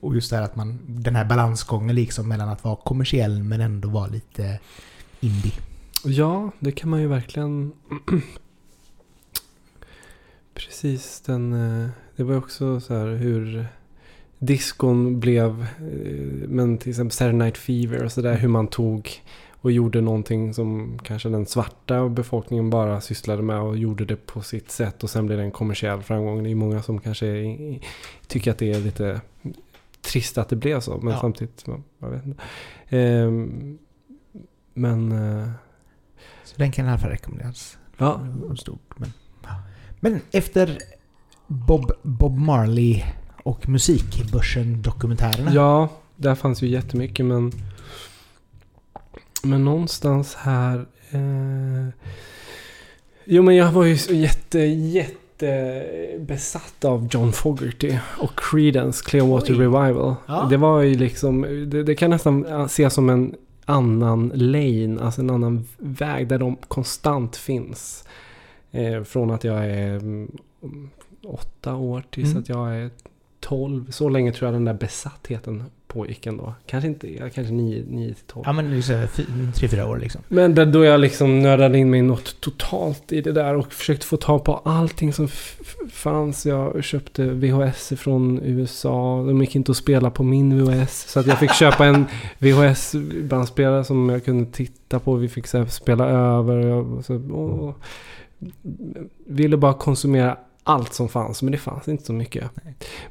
[0.00, 3.60] Och just det här att man, den här balansgången liksom mellan att vara kommersiell men
[3.60, 4.58] ändå vara lite
[5.20, 5.52] indie.
[6.04, 7.72] Ja, det kan man ju verkligen...
[10.54, 11.52] Precis, den...
[11.52, 13.66] eh, Det var ju också så här hur
[14.40, 15.62] diskon blev...
[15.62, 18.36] eh, Men till exempel Saturday Night Fever och sådär.
[18.36, 19.10] Hur man tog
[19.62, 24.40] och gjorde någonting som kanske den svarta befolkningen bara sysslade med och gjorde det på
[24.42, 25.02] sitt sätt.
[25.04, 26.42] Och sen blev det en kommersiell framgång.
[26.42, 27.56] Det är många som kanske
[28.26, 29.20] tycker att det är lite
[30.00, 30.98] trist att det blev så.
[30.98, 31.20] Men Ja.
[31.20, 32.42] samtidigt, ja, jag vet inte.
[32.88, 33.78] Ehm,
[34.74, 35.12] men...
[35.12, 35.48] eh,
[36.44, 37.78] Så den kan i alla fall rekommenderas.
[37.98, 38.20] Ja,
[38.58, 39.12] stort, men,
[40.00, 40.78] men efter
[41.46, 43.02] Bob, Bob Marley
[43.50, 45.54] och musikbörsen-dokumentärerna.
[45.54, 47.52] Ja, där fanns ju jättemycket men...
[49.42, 50.86] Men någonstans här...
[51.10, 51.88] Eh,
[53.24, 55.86] jo men jag var ju så jätte, jätte
[56.18, 59.58] besatt av John Fogerty och Creedence Clearwater Oj.
[59.58, 60.14] Revival.
[60.26, 60.46] Ja.
[60.50, 61.42] Det var ju liksom...
[61.70, 63.34] Det, det kan nästan ses som en
[63.64, 68.04] annan lane, alltså en annan väg där de konstant finns.
[68.70, 70.38] Eh, från att jag är mm,
[71.24, 72.42] åtta år tills Mm.
[72.42, 72.90] att jag är
[73.40, 73.90] 12.
[73.90, 76.54] Så länge tror jag den där besattheten pågick ändå.
[76.66, 78.44] Kanske inte, kanske 9, 9 till 12.
[78.46, 78.82] Ja men
[79.54, 80.20] tre, fyra år liksom.
[80.28, 84.06] Men där, då jag liksom nördade in mig något totalt i det där och försökte
[84.06, 85.28] få tag på allting som
[85.90, 86.46] fanns.
[86.46, 89.24] Jag köpte VHS från USA.
[89.26, 91.08] De gick inte att spela på min VHS.
[91.08, 92.06] Så att jag fick köpa en
[92.38, 95.14] VHS-bandspelare som jag kunde titta på.
[95.14, 96.56] Vi fick så här, spela över.
[96.56, 97.78] Och jag, så, och,
[99.26, 102.50] ville bara konsumera allt som fanns, men det fanns inte så mycket.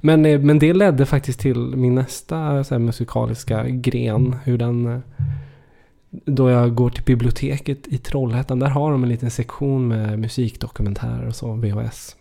[0.01, 4.35] Men, eh, men det ledde faktiskt till min nästa så här, musikaliska gren.
[4.43, 4.85] Hur den...
[4.87, 4.99] eh,
[6.25, 11.27] Då jag går till biblioteket i Trollhättan, där har de en liten sektion med musikdokumentärer
[11.27, 12.15] och så, VHS.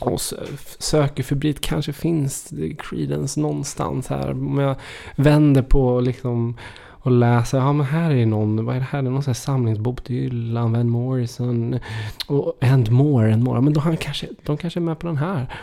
[0.00, 4.30] Och sö- söker febrilt, kanske finns Creedence någonstans här.
[4.30, 4.76] Om jag
[5.16, 6.56] vänder på liksom
[7.04, 9.02] och läser, ja men här är någon, vad är det här?
[9.02, 11.78] Det är någon sån här samling, Bob Dylan, Van Morrison
[12.26, 13.60] och and more and more.
[13.60, 15.54] Men då han kanske, de kanske är med på den här.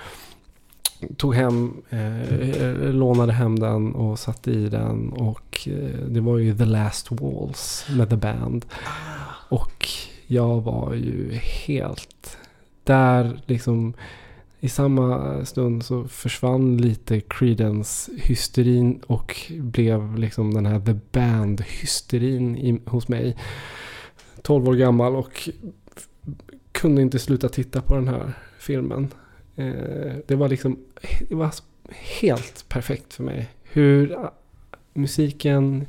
[1.17, 6.57] Tog hem, eh, lånade hem den och satte i den och eh, det var ju
[6.57, 8.65] The Last Walls med The Band.
[9.49, 9.87] Och
[10.27, 11.33] jag var ju
[11.65, 12.37] helt
[12.83, 13.93] där liksom
[14.63, 21.61] i samma stund så försvann lite Creedence hysterin och blev liksom den här The Band
[21.61, 23.37] hysterin hos mig.
[24.41, 25.49] 12 år gammal och
[26.71, 29.07] kunde inte sluta titta på den här filmen.
[29.55, 30.79] Eh, det var liksom
[31.29, 31.53] det var
[32.19, 33.49] helt perfekt för mig.
[33.63, 34.17] Hur
[34.93, 35.85] musiken,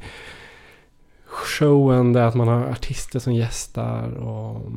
[1.24, 4.72] showen, det att man har artister som gästar och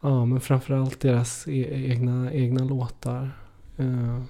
[0.00, 3.30] Ja, men framförallt deras e- egna, egna låtar.
[3.76, 4.22] Eh,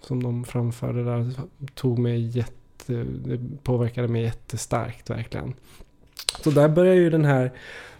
[0.00, 1.32] som de framförde där.
[1.74, 5.54] Tog mig jätte, det påverkade mig jättestarkt verkligen.
[6.40, 7.52] Så där börjar ju den här,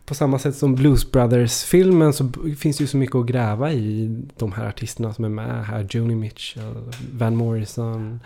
[0.04, 4.22] på samma sätt som Blues Brothers-filmen så finns det ju så mycket att gräva i
[4.36, 5.86] de här artisterna som är med här.
[5.90, 8.20] Joni Mitchell, Van Morrison,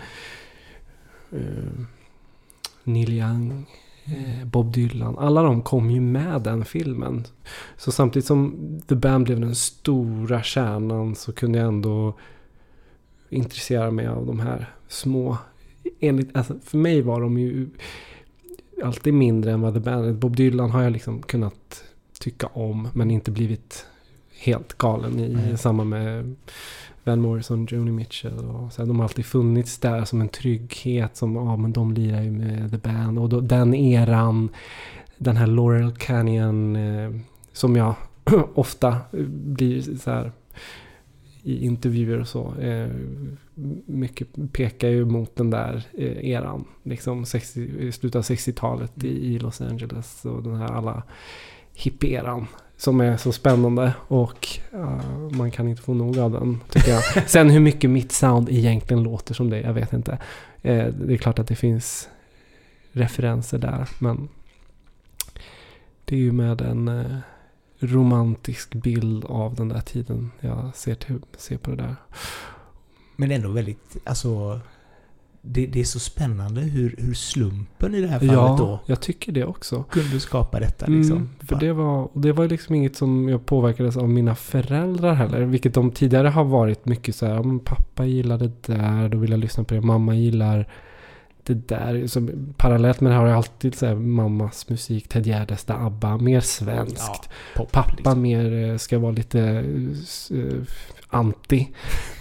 [1.32, 1.80] eh,
[2.84, 3.66] Neil Young
[4.12, 7.24] eh, Bob Dylan, alla de kom ju med den filmen.
[7.76, 8.56] Så samtidigt som
[8.88, 12.14] The Band blev den stora kärnan så kunde jag ändå
[13.30, 15.38] intressera mig av de här små.
[16.00, 17.68] Enligt, alltså för mig var de ju
[18.84, 21.84] alltid mindre än vad The Band Bob Dylan har jag liksom kunnat
[22.20, 23.86] tycka om men inte blivit
[24.38, 25.58] helt galen i Nej.
[25.58, 26.36] samband med
[27.08, 31.16] Van Morrison, Joni Mitchell och så här, de har alltid funnits där som en trygghet
[31.16, 34.48] som, ja men de lirar ju med The Band och då, den eran,
[35.18, 37.10] den här Laurel Canyon eh,
[37.52, 37.94] som jag
[38.54, 38.96] ofta
[39.28, 40.32] blir så här
[41.42, 42.54] i intervjuer och så.
[42.54, 42.88] Eh,
[43.86, 46.64] mycket pekar ju mot den där eh, eran.
[46.82, 51.02] Liksom 60, i slutet av 60-talet i, i Los Angeles och den här alla
[51.74, 52.46] hippie-eran.
[52.78, 57.02] Som är så spännande och uh, man kan inte få nog av den tycker jag.
[57.28, 60.12] Sen hur mycket mitt sound egentligen låter som det, jag vet inte.
[60.64, 62.08] Uh, det är klart att det finns
[62.92, 64.28] referenser där men
[66.04, 67.16] det är ju med en uh,
[67.78, 71.96] romantisk bild av den där tiden jag ser, till, ser på det där.
[73.16, 74.60] Men ändå väldigt, alltså...
[75.42, 79.00] Det, det är så spännande hur, hur slumpen i det här fallet Ja, då jag
[79.00, 79.82] tycker det också.
[79.90, 81.16] kunde skapa detta liksom.
[81.16, 85.14] Mm, för det var, och det var liksom inget som jag påverkades av mina föräldrar
[85.14, 85.40] heller.
[85.40, 89.40] Vilket de tidigare har varit mycket så här, pappa gillar det där, då vill jag
[89.40, 89.80] lyssna på det.
[89.80, 90.68] Mamma gillar
[91.42, 92.06] det där.
[92.06, 96.40] Så parallellt med det har jag alltid så här, mammas musik, Ted Gärdestad, ABBA, mer
[96.40, 97.20] svenskt.
[97.24, 98.22] Ja, pop, Pappa liksom.
[98.22, 99.40] mer eh, ska vara lite
[100.30, 100.62] eh,
[101.08, 101.68] anti.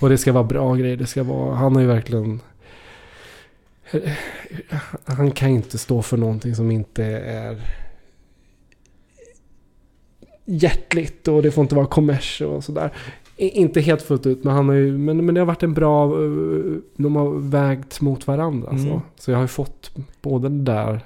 [0.02, 0.98] Och det ska vara bra grejer.
[0.98, 2.40] Det ska vara, han har ju verkligen...
[5.06, 7.62] Han kan inte stå för någonting som inte är
[10.46, 12.92] hjärtligt och det får inte vara kommers och sådär.
[13.38, 16.06] Inte helt fullt ut men han har ju, men, men det har varit en bra,
[16.06, 18.70] eh, de har vägt mot varandra.
[18.70, 18.84] Mm.
[18.84, 19.02] Så.
[19.16, 21.02] så jag har ju fått både det där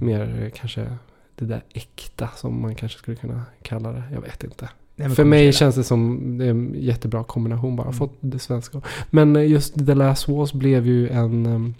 [0.00, 0.86] mer eh, kanske
[1.34, 4.02] det där äkta som man kanske skulle kunna kalla det.
[4.12, 4.68] Jag vet inte.
[4.98, 7.82] Nej, För mig känns det som det är en jättebra kombination bara.
[7.86, 7.94] Mm.
[7.98, 8.80] Fått det svenska.
[9.10, 11.46] Men eh, just The Last Walls blev ju en...
[11.46, 11.74] Um,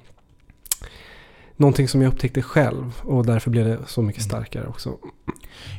[1.56, 3.00] någonting som jag upptäckte själv.
[3.02, 4.30] Och därför blev det så mycket Mm.
[4.30, 4.96] starkare också.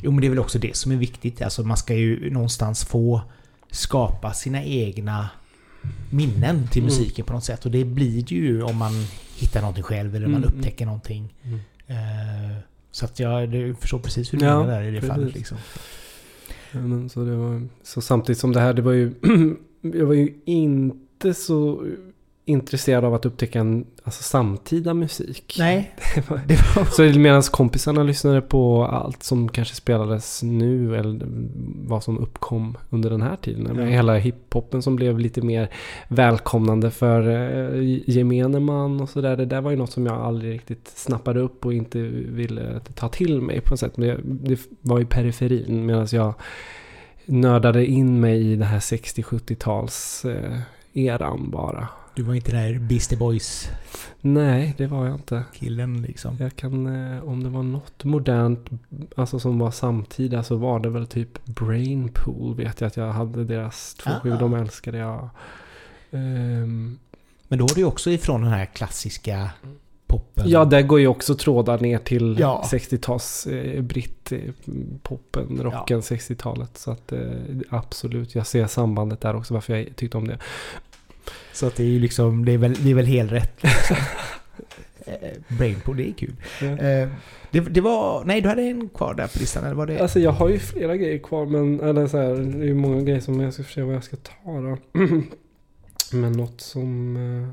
[0.04, 1.42] Jo men det är väl också det som är viktigt.
[1.42, 3.22] Alltså man ska ju någonstans få
[3.72, 5.30] skapa sina egna
[6.10, 6.86] minnen till Mm.
[6.94, 7.66] musiken på något sätt.
[7.66, 8.92] Och det blir det ju om man
[9.38, 10.56] hittar någonting själv eller man Mm.
[10.56, 11.34] upptäcker någonting.
[11.44, 11.60] Mm.
[11.88, 12.56] Eh,
[12.92, 15.10] så att jag förstår precis hur du Ja, menar där i det precis.
[15.10, 15.36] fallet.
[15.36, 15.58] Liksom.
[16.72, 19.14] Men så, det var, så samtidigt som det här, det var ju...
[19.82, 21.88] jag var ju inte så
[22.50, 25.56] intresserad av att upptäcka en alltså, samtida musik.
[25.60, 26.86] Nej, Det var- det var...
[27.14, 31.28] Så medan kompisarna lyssnade på allt som kanske spelades nu eller
[31.88, 33.76] vad som uppkom under den här tiden.
[33.80, 33.86] Ja.
[33.86, 35.70] Hela hiphopen som blev lite mer
[36.08, 39.38] välkomnande för eh, gemene man och sådär.
[39.38, 43.10] Det där var ju något som jag aldrig riktigt snappade upp och inte ville ta
[43.10, 43.98] till mig på något sätt.
[43.98, 44.20] Men det,
[44.56, 46.34] det var i periferin medan jag
[47.26, 50.60] nördade in mig i det här 60-70-tals eh,
[50.94, 51.88] eran bara.
[52.20, 53.70] Du var inte den där Beastie Boys
[54.22, 55.44] Nej, det var jag inte.
[55.54, 56.38] killen liksom.
[56.40, 58.70] Jag kan, eh, om det var något modernt,
[59.16, 63.44] alltså som var samtida så var det väl typ Brainpool vet jag att jag hade
[63.44, 64.20] deras två Ah.
[64.20, 64.38] skivor.
[64.38, 65.30] De älskade jag.
[66.12, 66.98] Ehm,
[67.48, 69.50] Men då är ju också ifrån den här klassiska
[70.08, 70.50] poppen.
[70.50, 72.64] ja, där går ju också trådar ner till Ja.
[72.72, 74.40] 60-tals eh, britt eh,
[75.04, 76.78] poppen, rocken 60-talet.
[76.78, 77.20] Så att eh,
[77.70, 80.38] absolut, jag ser sambandet där också varför jag tyckte om det.
[81.54, 83.64] Så att det är ju liksom, det är väl, det är väl helt rätt.
[83.64, 83.96] Liksom.
[85.06, 86.36] Eh, Brainpool, det är kul.
[86.62, 86.68] Ja.
[86.68, 87.10] Eh,
[87.52, 90.00] Det, det var, nej du hade en kvar där på listan eller var det?
[90.00, 93.02] Alltså jag har ju flera grejer kvar men eller så här, det är ju många
[93.02, 94.78] grejer som jag ska se vad jag ska ta då.
[96.18, 97.16] men något som...
[97.18, 97.50] eh,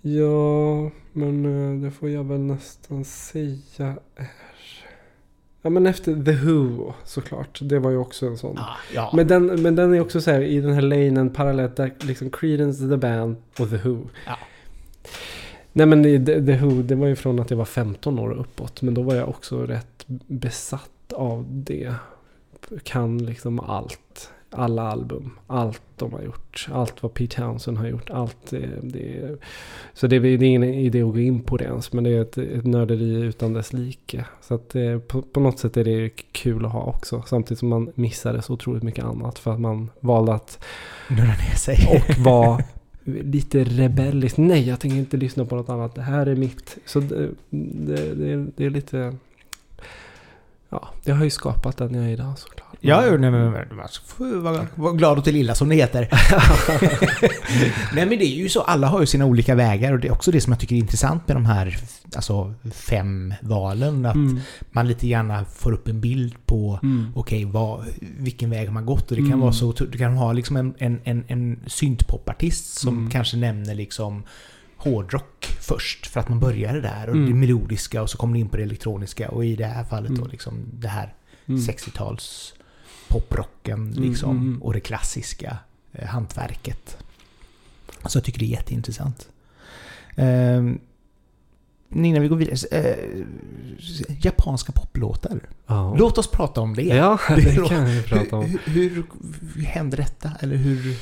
[0.00, 1.42] Ja, men
[1.82, 4.26] det får jag väl nästan säga är...
[5.64, 7.58] Ja men efter The Who såklart.
[7.62, 8.58] Det var ju också en sån.
[8.58, 9.10] Ah, ja.
[9.14, 12.30] Men den, men den är också så här i den här lanen parallellt där liksom
[12.30, 13.98] Creedence the Band och The Who.
[14.26, 14.38] Ja.
[15.72, 18.40] Nej men The, The Who, det var ju från att jag var 15 år och
[18.40, 18.82] uppåt.
[18.82, 21.94] Men då var jag också rätt besatt av det.
[22.82, 24.30] Kan liksom allt.
[24.56, 25.30] Alla album.
[25.46, 26.68] Allt de har gjort.
[26.72, 28.10] Allt vad Pete Townsend har gjort.
[28.10, 29.36] Allt det, det
[29.94, 31.92] Så det är, det är ingen idé att gå in på det ens.
[31.92, 34.24] Men det är ett, ett nörderi utan dess like.
[34.40, 37.22] Så att eh, på, på något sätt är det kul att ha också.
[37.26, 39.38] Samtidigt som man missade så otroligt mycket annat.
[39.38, 40.64] För att man valde att
[41.08, 41.78] Nörda ner sig.
[41.90, 42.62] och var
[43.04, 44.36] lite rebellisk.
[44.36, 45.94] Nej, jag tänker inte lyssna på något annat.
[45.94, 46.78] Det här är mitt.
[46.86, 49.16] Så det, det, det, det är lite...
[50.68, 52.63] Ja, det har ju skapat den jag är idag såklart.
[52.86, 56.08] Ja, jo, nej, men man får vara, vara glad åt det lilla som det heter.
[57.94, 60.12] nej men det är ju så, alla har ju sina olika vägar och det är
[60.12, 61.78] också det som jag tycker är intressant med de här
[62.16, 64.06] alltså, fem valen.
[64.06, 64.40] Att Mm.
[64.72, 67.06] man lite gärna får upp en bild på Mm.
[67.14, 67.84] okej, vad,
[68.18, 69.10] vilken väg har man gått?
[69.10, 69.40] Och det kan Mm.
[69.40, 73.10] vara så, du kan ha liksom en, en, en, en syntpopartist som Mm.
[73.10, 74.22] kanske nämner liksom
[74.76, 77.28] hårdrock först för att man började där och Mm.
[77.28, 80.10] det melodiska och så kommer det in på det elektroniska och i det här fallet
[80.10, 80.30] då Mm.
[80.30, 81.14] liksom det här
[81.48, 81.60] Mm.
[81.60, 82.54] 60-tals
[83.08, 84.62] poprocken Mm, liksom mm, mm.
[84.62, 85.58] och det klassiska
[85.92, 86.96] eh, hantverket.
[88.06, 89.28] Så jag tycker det är jätteintressant.
[90.16, 90.80] Um,
[91.94, 92.78] Innan vi går vidare.
[92.80, 93.24] Eh,
[94.22, 95.40] japanska poplåtar.
[95.66, 95.94] Ja.
[95.98, 96.82] Låt oss prata om det.
[96.82, 98.44] Ja, det kan vi prata om.
[98.64, 99.04] Hur, hur,
[99.54, 100.32] hur hände detta?
[100.40, 100.96] Eller hur...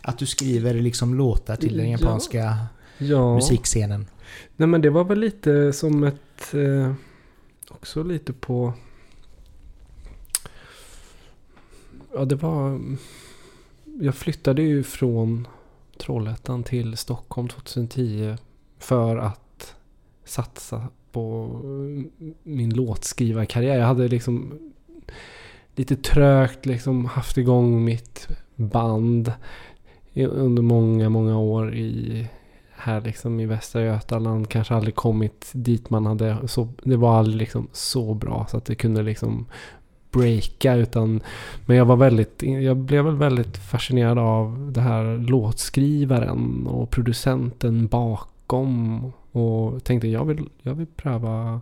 [0.00, 1.98] Att du skriver liksom låtar till den Ja.
[1.98, 2.56] japanska
[2.98, 3.34] Ja.
[3.34, 4.06] musikscenen.
[4.56, 6.54] Nej men det var väl lite som ett...
[6.54, 6.92] Eh,
[7.68, 8.72] också lite på...
[12.16, 12.80] Ja det var...
[14.00, 15.48] Jag flyttade ju från
[15.98, 18.36] Trollhättan till Stockholm 2010
[18.78, 19.74] för att
[20.24, 21.48] satsa på
[22.42, 23.78] min låtskrivarkarriär.
[23.78, 24.58] Jag hade liksom
[25.74, 29.32] lite trögt liksom haft igång mitt band
[30.14, 32.28] under många, många år i
[32.70, 34.48] här liksom i Västra Götaland.
[34.48, 36.48] Kanske aldrig kommit dit man hade.
[36.48, 39.46] Så, det var aldrig liksom så bra så att det kunde liksom
[40.16, 40.74] breaka.
[40.74, 41.20] Utan,
[41.66, 47.86] men jag var väldigt, jag blev väl väldigt fascinerad av det här låtskrivaren och producenten
[47.86, 49.04] bakom.
[49.32, 51.60] Och tänkte jag vill, jag vill pröva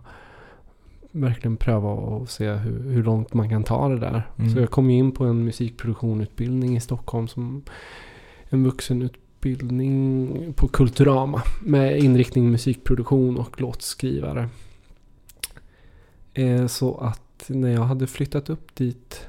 [1.15, 4.29] verkligen pröva och se hur, hur långt man kan ta det där.
[4.37, 4.49] Mm.
[4.49, 7.63] Så jag kom in på en musikproduktionutbildning i Stockholm som
[8.49, 14.49] en vuxenutbildning på Kulturama med inriktning musikproduktion och låtskrivare.
[16.33, 19.27] Eh, så att när jag hade flyttat upp dit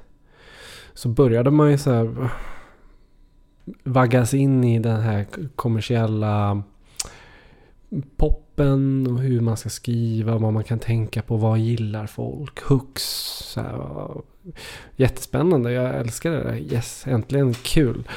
[0.94, 2.30] så började man ju så här uh,
[3.84, 6.62] vaggas in i den här kommersiella
[8.16, 13.02] poppen och hur man ska skriva, vad man kan tänka på, vad gillar folk, hooks.
[13.52, 14.16] Så här, uh,
[14.96, 16.56] jättespännande, jag älskar det där.
[16.56, 18.08] Yes, äntligen kul.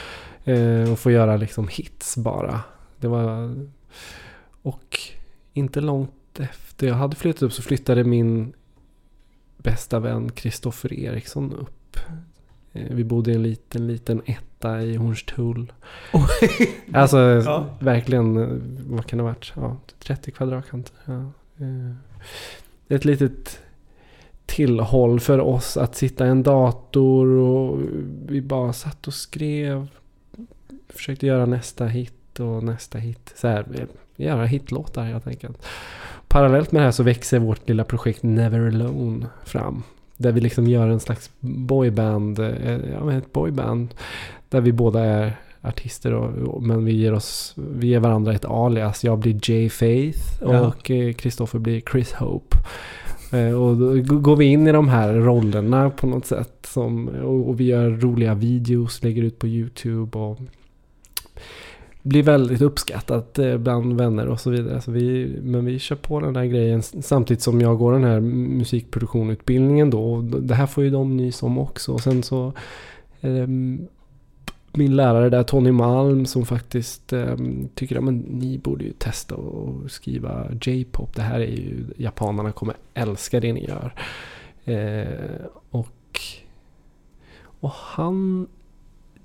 [0.44, 2.62] Eh, och få göra liksom hits bara.
[3.00, 3.56] Det var...
[4.62, 5.00] Och
[5.54, 8.54] inte långt efter jag hade flyttat upp så flyttade min
[9.64, 11.98] bästa vän Kristoffer Eriksson upp.
[12.74, 15.72] Eh, vi bodde i en liten, liten etta i Hornstull.
[16.94, 17.66] Alltså Ja.
[17.80, 18.48] verkligen, eh,
[18.90, 19.54] vad kan det ha varit?
[19.56, 20.94] Ja, 30 kvadratmeter.
[21.06, 21.14] Ja.
[21.66, 21.96] Eh,
[22.88, 23.60] Ett litet
[24.46, 27.80] tillhåll för oss att sitta i en dator och
[28.28, 29.88] vi bara satt och skrev.
[30.90, 33.34] Försökte göra nästa hit och nästa hit.
[33.36, 35.66] Så här, göra hitlåtar helt enkelt.
[36.30, 39.84] Parallellt med det här så växer vårt lilla projekt Never Alone fram.
[40.18, 43.94] Där vi liksom gör en slags boyband, eh, ja ett boyband.
[44.50, 49.04] Där vi båda är artister och, men vi ger oss, vi ger varandra ett alias.
[49.04, 50.68] Jag blir Jay Faith Ja.
[50.68, 52.58] och eh, Kristoffer blir Chris Hope.
[53.34, 56.56] Eh, och då går vi in i de här rollerna på något sätt.
[56.64, 60.40] Som, och vi gör roliga videos, lägger ut på YouTube och
[62.02, 64.82] blir väldigt uppskattat eh, bland vänner och så vidare.
[64.82, 68.20] Så vi, men vi kör på den där grejen samtidigt som jag går den här
[68.20, 70.14] musikproduktionutbildningen då.
[70.14, 71.94] Och det här får ju de nys om också.
[71.94, 72.54] Och sen så
[73.22, 73.88] ehm,
[74.74, 77.36] min lärare där, Tony Malm, som faktiskt eh,
[77.76, 81.16] tycker att ni borde ju testa att skriva J-pop.
[81.16, 83.94] Det här är ju, japanerna kommer älska det ni gör.
[84.66, 86.20] Eh, och,
[87.42, 88.48] och han,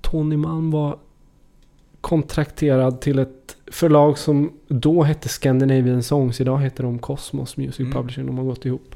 [0.01, 0.97] Tony Malm var
[2.05, 6.41] kontrakterad till ett förlag som då hette Scandinavian Songs.
[6.41, 7.91] Idag heter de Cosmos Music Mm.
[7.91, 8.25] Publishing.
[8.25, 8.95] De har gått ihop.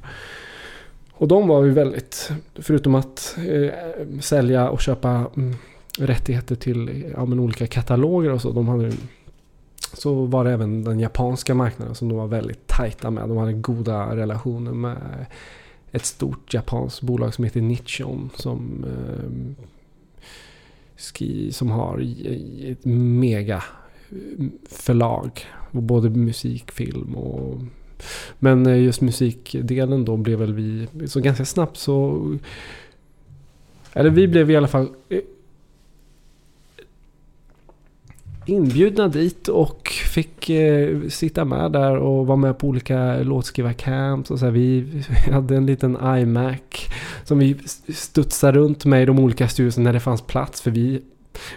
[1.12, 5.55] Och de var ju väldigt, förutom att eh, sälja och köpa mm,
[5.99, 8.51] rättigheter till ja, olika kataloger och så.
[8.51, 8.91] De hade,
[9.93, 13.30] så var det även den japanska marknaden som de var väldigt tajta med.
[13.30, 15.26] De hade goda relationer med
[15.91, 18.30] ett stort japanskt bolag som heter Nichon.
[18.36, 19.66] Som, eh,
[21.00, 22.00] ski, som har
[22.64, 23.64] ett mega
[24.10, 25.32] eh, förlag.
[25.72, 27.62] Både musik, film och...
[28.39, 30.88] Men eh, just musikdelen då blev väl vi...
[31.08, 32.28] Så ganska snabbt så...
[33.93, 35.20] Eller vi blev i alla fall eh,
[38.45, 44.39] inbjudna dit och fick eh, sitta med där och vara med på olika låtskrivarcamps och
[44.39, 44.52] så här.
[44.52, 46.60] Vi hade en liten iMac
[47.30, 47.58] som vi
[47.94, 51.02] studsade runt med i de olika styrelserna när det fanns plats för vi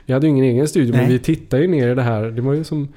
[0.07, 1.13] vi hade ju ingen egen studio men Nej.
[1.13, 2.23] vi tittade ju ner i det här.
[2.23, 2.89] Det var ju som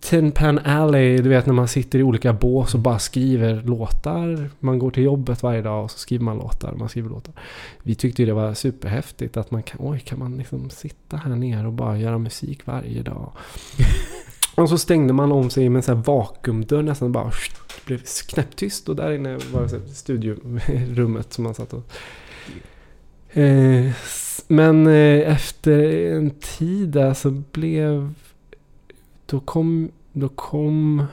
[0.00, 4.50] Tin Pan Alley, du vet när man sitter i olika bås och bara skriver låtar.
[4.60, 6.72] Man går till jobbet varje dag och så skriver man låtar.
[6.72, 7.34] Man skriver låtar.
[7.82, 11.36] Vi tyckte ju det var superhäftigt att man kan, oj, kan man liksom sitta här
[11.36, 13.32] nere och bara göra musik varje dag.
[14.54, 17.30] och så stängde man om sig med en sån här vakuumdörr nästan bara
[17.88, 21.92] blev knäpptyst och där inne var det studiorummet som man satt och
[23.32, 23.92] Eh,
[24.48, 28.14] men eh, efter en tid där så blev...
[29.26, 29.90] Då kom...
[30.12, 31.04] Då kom...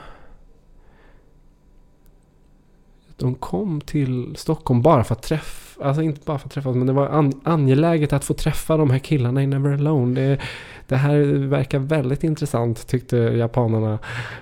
[3.16, 5.84] De kom till Stockholm bara för att träffa...
[5.84, 8.90] Alltså inte bara för att träffas men det var an, angeläget att få träffa de
[8.90, 10.20] här killarna i Never Alone.
[10.20, 10.40] Det,
[10.88, 11.18] det här
[11.48, 13.98] verkar väldigt intressant tyckte japanerna.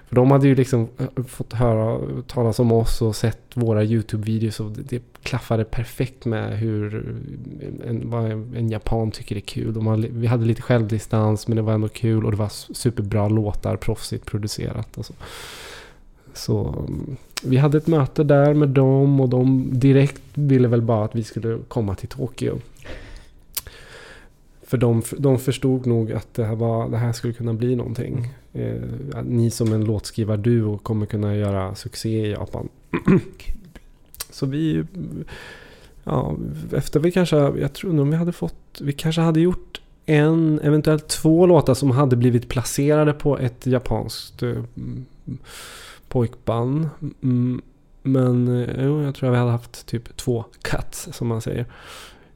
[0.08, 4.60] För de hade ju liksom eh, fått höra talas om oss och sett våra YouTube-videos
[4.60, 7.14] och det, klaffade perfekt med hur
[7.86, 9.80] en, vad en japan tycker är kul.
[9.80, 13.76] Man, vi hade lite självdistans men det var ändå kul och det var superbra låtar,
[13.76, 14.98] proffsigt producerat.
[14.98, 15.14] Och så.
[16.34, 21.04] så mm, vi hade ett möte där med dem och de direkt ville väl bara
[21.04, 22.58] att vi skulle komma till Tokyo.
[24.74, 28.34] För de, de förstod nog att det här, var, det här skulle kunna bli någonting.
[28.52, 28.82] Eh,
[29.14, 32.68] att ni som en låtskrivarduo kommer kunna göra succé i Japan.
[34.30, 34.84] Så vi...
[36.04, 36.36] Ja,
[36.72, 37.36] efter vi kanske...
[37.36, 38.80] Jag tror nog vi hade fått...
[38.80, 44.42] Vi kanske hade gjort en, eventuellt två låtar som hade blivit placerade på ett japanskt
[44.42, 45.06] eh, mm,
[46.08, 46.88] pojkband.
[47.22, 47.62] Mm,
[48.02, 51.66] men eh, jo, jag tror vi hade haft typ två cuts som man säger.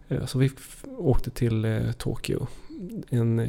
[0.08, 0.50] Eh, Så vi
[0.98, 2.46] åkte till eh, Tokyo.
[3.10, 3.48] En eh,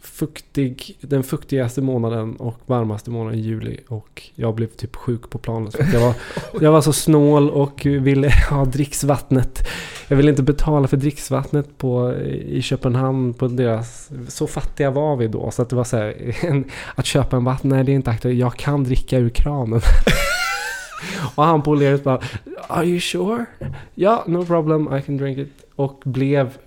[0.00, 3.78] fuktig, den fuktigaste månaden och varmaste månaden i juli.
[3.88, 5.76] Och jag blev typ sjuk på planet.
[5.76, 6.14] För jag, var,
[6.60, 9.68] jag var så snål och ville ha dricksvattnet.
[10.08, 12.14] Jag ville inte betala för dricksvattnet på,
[12.46, 14.10] i Köpenhamn på deras...
[14.28, 15.50] Så fattiga var vi då.
[15.50, 16.64] Så att det var så här, en,
[16.94, 18.38] att köpa en vatten, nej det är inte aktuellt.
[18.38, 19.80] Jag kan dricka ur kranen.
[21.34, 22.20] och han på ledet bara
[22.68, 23.46] Are you sure?
[23.94, 25.48] Ja, no problem, I can drink it.
[25.76, 26.58] Och blev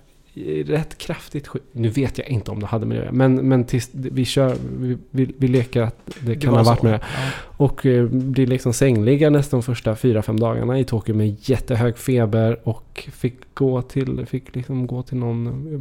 [0.66, 1.62] rätt kraftigt sjuk.
[1.72, 4.56] Nu vet jag inte om det hade med det att men, men tills vi kör,
[4.78, 6.86] vi, vi, vi leker att det kan var ha varit så.
[6.86, 7.00] med det.
[7.02, 7.30] Ja.
[7.56, 12.68] Och eh, blir liksom sängliggandes de första fyra, fem dagarna i Tokyo med jättehög feber
[12.68, 15.80] och fick gå till, fick liksom gå till någon eh,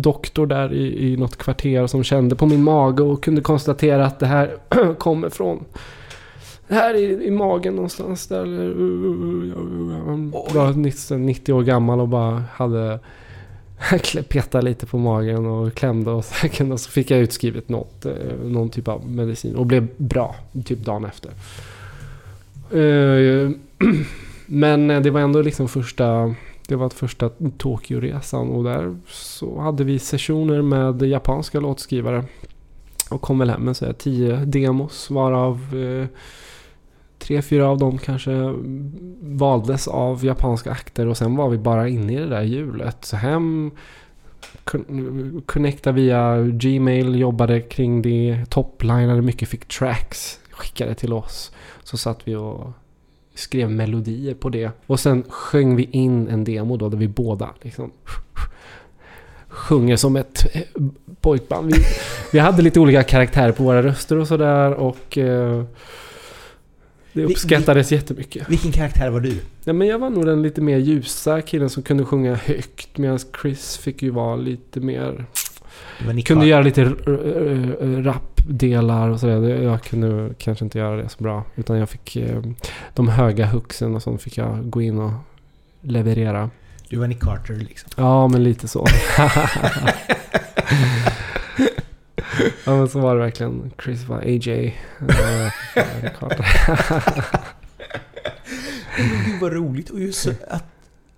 [0.00, 4.20] doktor där i, i något kvarter som kände på min mage och kunde konstatera att
[4.20, 4.56] det här
[4.98, 5.64] kommer från
[6.68, 8.44] här i, i magen någonstans där.
[10.06, 13.00] Han var 90 90 år gammal och bara hade
[14.28, 18.12] petade lite på magen och klämde och så, och så fick jag utskrivet något, eh,
[18.44, 21.30] någon typ av medicin och blev bra typ dagen efter.
[22.78, 23.50] Eh,
[24.46, 26.34] Men eh, det var ändå liksom första
[26.68, 32.24] det var första Tokyo-resan och där så hade vi sessioner med japanska låtskrivare.
[33.10, 36.06] Och kom väl hem med så här tio demos varav eh,
[37.18, 38.54] tre, fyra av dem kanske
[39.20, 43.04] valdes av japanska akter och sen var vi bara inne i det där hjulet.
[43.04, 43.70] Så hem,
[45.46, 51.52] connecta via Gmail, jobbade kring det, toplinade mycket, fick tracks skickade till oss.
[51.84, 52.70] Så satt vi och
[53.34, 54.70] skrev melodier på det.
[54.86, 57.90] Och sen sjöng vi in en demo då där vi båda liksom
[59.48, 60.62] sjunger som ett eh,
[61.20, 61.74] pojkband.
[61.74, 61.82] Vi,
[62.32, 65.64] vi hade lite olika karaktärer på våra röster och sådär och eh,
[67.12, 68.50] det uppskattades jättemycket.
[68.50, 69.40] Vilken karaktär var du?
[69.64, 73.18] Ja, men jag var nog den lite mer ljusa killen som kunde sjunga högt medan
[73.42, 75.24] Chris fick ju vara lite mer...
[76.24, 76.84] Kunde göra lite
[78.02, 79.62] rapdelar och sådär.
[79.62, 81.44] Jag kunde kanske inte göra det så bra.
[81.56, 82.42] Utan jag fick eh,
[82.94, 85.12] de höga hooksen och sånt fick jag gå in och
[85.80, 86.50] leverera.
[86.88, 87.90] Du var Nick Carter liksom.
[87.96, 88.86] Ja, men lite så.
[92.64, 93.70] ja, men så var det verkligen.
[93.84, 94.66] Chris var AJ.
[95.00, 96.46] eh, Carter.
[98.96, 100.64] Det var roligt och just att,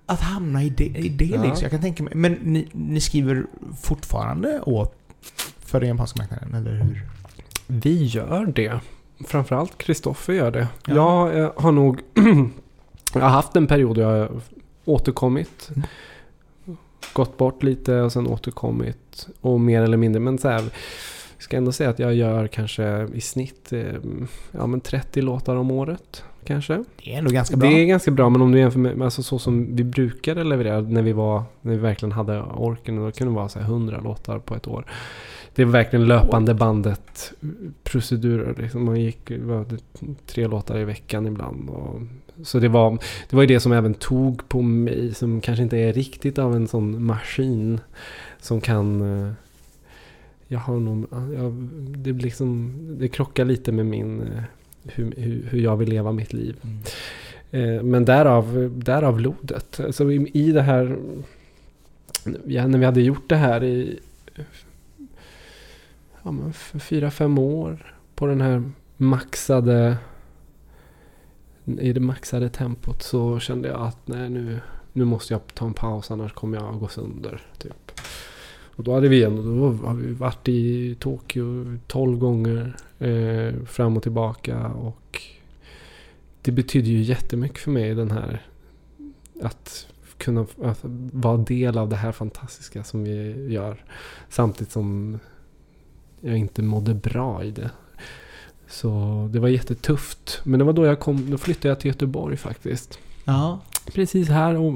[0.06, 1.42] att hamna i det, i det Ja.
[1.42, 1.62] liksom.
[1.62, 2.12] Jag kan tänka mig.
[2.16, 3.44] Men ni, ni skriver
[3.82, 4.94] fortfarande åt
[5.58, 7.02] för den japanska marknaden, eller hur?
[7.66, 8.80] Vi gör det.
[9.26, 10.68] Framförallt Kristoffer gör det.
[10.86, 10.94] Ja.
[10.94, 12.00] Jag eh, har nog...
[13.14, 14.40] jag har haft en period då jag har
[14.84, 15.68] återkommit.
[15.76, 15.82] Mm.
[17.12, 19.28] Gått bort lite och sen återkommit.
[19.40, 20.20] Och mer eller mindre.
[20.20, 20.62] Men så här,
[21.36, 23.82] jag ska ändå säga att jag gör kanske i snitt eh,
[24.50, 26.24] ja, men 30 låtar om året.
[26.44, 26.84] Kanske.
[27.04, 27.70] Det är ändå ganska bra.
[27.70, 30.80] Det är ganska bra men om du jämför med alltså så som vi brukade leverera
[30.80, 32.96] när vi var när vi verkligen hade orken.
[32.96, 34.84] Då kunde det vara så här 100 låtar på ett år.
[35.54, 37.32] Det var verkligen löpande bandet
[37.82, 38.54] procedurer.
[38.58, 38.84] Liksom.
[38.84, 39.32] Man gick
[40.26, 41.70] tre låtar i veckan ibland.
[41.70, 42.00] Och,
[42.44, 42.98] så det var,
[43.30, 46.56] det var ju det som även tog på mig som kanske inte är riktigt av
[46.56, 47.80] en sån maskin
[48.40, 49.32] som kan eh,
[50.52, 51.52] jag har nog, jag,
[51.96, 54.42] det, blir liksom, det krockar lite med min eh,
[54.84, 56.56] hur, hur, hur jag vill leva mitt liv.
[56.62, 56.78] Mm.
[57.50, 59.80] Eh, Men därav, därav lodet.
[59.80, 60.98] Alltså i, i det här...
[62.46, 63.98] Ja, när vi hade gjort det här i...
[66.22, 67.96] Ja, men för fyra, fem år.
[68.14, 68.62] På den här
[68.96, 69.96] maxade...
[71.78, 74.60] I det maxade tempot så kände jag att nej nu,
[74.92, 77.40] nu måste jag ta en paus annars kommer jag gå sönder.
[77.58, 77.92] Typ.
[78.76, 82.76] Och då hade vi ändå, då har vi varit i Tokyo 12 gånger.
[82.98, 85.22] Eh, fram och tillbaka och
[86.42, 88.46] det betyder ju jättemycket för mig den här
[89.42, 90.78] att kunna att
[91.12, 93.84] vara del av det här fantastiska som vi gör.
[94.28, 95.18] Samtidigt som
[96.20, 97.70] jag inte mådde bra i det.
[98.70, 100.40] Så det var jättetufft.
[100.44, 102.98] Men det var då jag kom, då flyttade jag till Göteborg faktiskt.
[103.24, 103.60] Ja,
[103.94, 104.72] Precis här och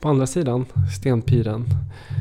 [0.00, 0.64] på andra sidan
[0.98, 1.64] Stenpiren.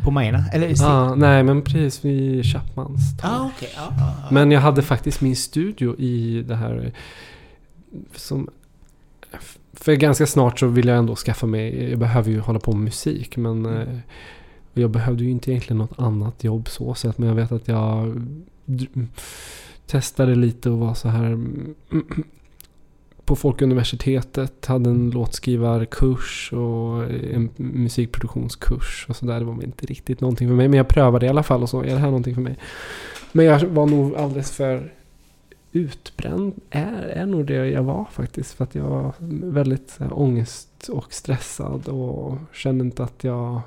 [0.03, 0.45] på Majorna?
[0.53, 0.83] Eller?
[0.85, 3.01] Ah, nej men precis vid Chapmans.
[3.23, 3.49] ah.
[3.61, 4.13] Ja, ja, ja.
[4.31, 6.91] Men jag hade faktiskt min studio i det här
[8.15, 8.49] som...
[9.73, 12.83] För ganska snart så vill jag ändå skaffa mig, jag behöver ju hålla på med
[12.83, 13.81] musik men Mm.
[13.81, 13.97] eh,
[14.73, 18.21] jag behövde ju inte egentligen något annat jobb så sett men jag vet att jag
[19.85, 21.75] testade lite och var så här mm,
[23.25, 29.39] på Folkuniversitetet hade en låtskrivarkurs och en musikproduktionskurs och sådär.
[29.39, 31.81] Det var inte riktigt någonting för mig men jag prövade i alla fall och så,
[31.81, 32.57] är det här någonting för mig?
[33.31, 34.93] Men jag var nog alldeles för
[35.73, 36.53] utbränd.
[36.69, 38.53] Är, är nog det jag var faktiskt.
[38.53, 39.13] För att jag var
[39.51, 41.87] väldigt så här, ångest och stressad.
[41.87, 43.61] Och kände inte att jag...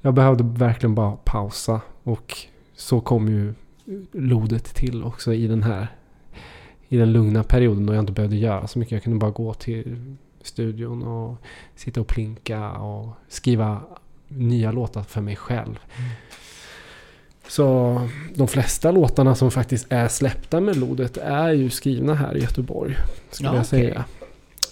[0.00, 1.80] Jag behövde verkligen bara pausa.
[2.02, 2.36] Och
[2.74, 3.54] så kom ju
[4.12, 5.88] lodet till också i den här...
[6.88, 8.92] I den lugna perioden då jag inte behövde göra så mycket.
[8.92, 11.36] Jag kunde bara gå till studion och
[11.74, 13.82] sitta och plinka och skriva
[14.28, 15.78] nya låtar för mig själv.
[15.96, 16.10] Mm.
[17.48, 18.00] Så
[18.34, 22.96] de flesta låtarna som faktiskt är släppta med lodet är ju skrivna här i Göteborg.
[23.30, 24.04] Skulle Ja, jag säga.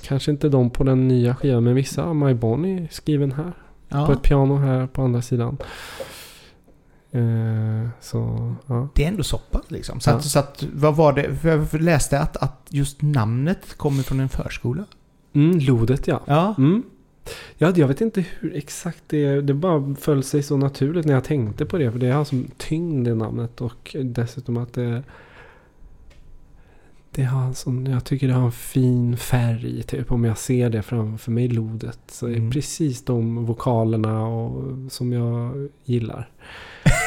[0.03, 3.53] Kanske inte de på den nya skivan men vissa My Bonnie är skriven här.
[3.89, 4.13] På ja.
[4.13, 5.57] ett piano här på andra sidan.
[7.13, 8.89] Eh, så ja.
[8.95, 10.01] Det är ändå så pass liksom.
[10.01, 10.15] Så, Ja.
[10.15, 11.37] att, så att, vad var det?
[11.43, 14.85] Jag läste att, att just namnet kommer från en förskola.
[15.33, 16.21] Mm, lodet ja.
[16.27, 16.55] Ja.
[16.59, 16.83] Mm.
[17.59, 21.25] Ja, jag vet inte hur exakt det Det bara föll sig så naturligt när jag
[21.25, 21.93] tänkte på det.
[21.93, 23.61] För det har som tyngd i namnet.
[23.61, 25.03] Och dessutom att det...
[27.19, 30.13] Det har sån, jag tycker det har en fin färg typ.
[30.13, 31.99] Om jag ser det framför mig, lodet.
[32.07, 32.51] Så är det Mm.
[32.51, 36.29] precis de vokalerna och, som jag gillar.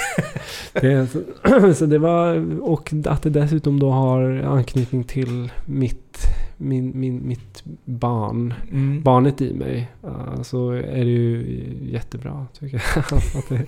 [0.73, 6.17] det, är så, så det var, och att det dessutom då har anknytning till mitt,
[6.57, 9.01] min, min, mitt barn Mm.
[9.03, 13.13] barnet i mig uh, så är det ju jättebra tycker jag.
[13.13, 13.65] Att det,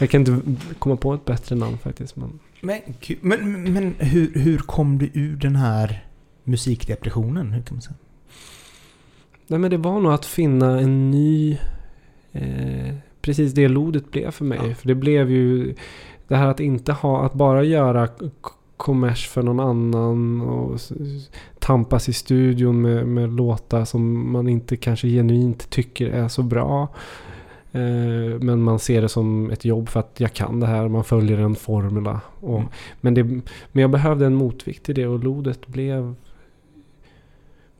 [0.00, 0.40] jag kan inte
[0.78, 2.16] komma på ett bättre namn faktiskt.
[2.16, 2.80] Men, Men,
[3.20, 6.04] men, men hur, hur kom du ur den här
[6.44, 7.52] musikdepressionen?
[7.52, 7.96] Hur kan man säga?
[9.46, 11.58] nej, men det var nog att finna en ny...
[12.32, 14.60] Eh, precis det lodet blev för mig.
[14.68, 14.74] Ja.
[14.74, 15.74] För det blev ju
[16.28, 18.08] det här att inte ha, att bara göra
[18.76, 20.80] kommers för någon annan och
[21.58, 26.88] tampas i studion med, med låtar som man inte kanske genuint tycker är så bra.
[27.76, 30.88] Eh, men man ser det som ett jobb för att jag kan det här.
[30.88, 32.20] Man följer en formula.
[32.40, 32.68] Och, Mm.
[33.00, 33.24] men, det,
[33.72, 36.14] men jag behövde en motvikt till det och lodet blev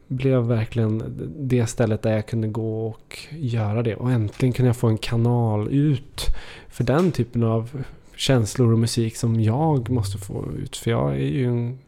[0.08, 1.02] blev verkligen
[1.38, 3.96] det stället där jag kunde gå och göra det.
[3.96, 6.26] Och äntligen kunde jag få en kanal ut
[6.68, 7.82] för den typen av
[8.16, 10.76] känslor och musik som jag måste få ut.
[10.76, 11.78] För jag är ju en,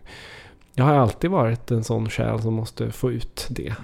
[0.79, 3.74] Jag har alltid varit en sån själ som måste få ut det.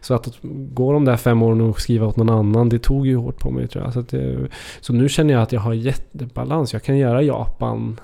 [0.00, 3.16] Så att gå de där fem åren och skriva åt någon annan, det tog ju
[3.16, 3.92] hårt på mig tror jag.
[3.92, 4.48] Så, det,
[4.80, 6.72] så nu känner jag att jag har jättebalans.
[6.72, 8.00] Jag kan göra Japan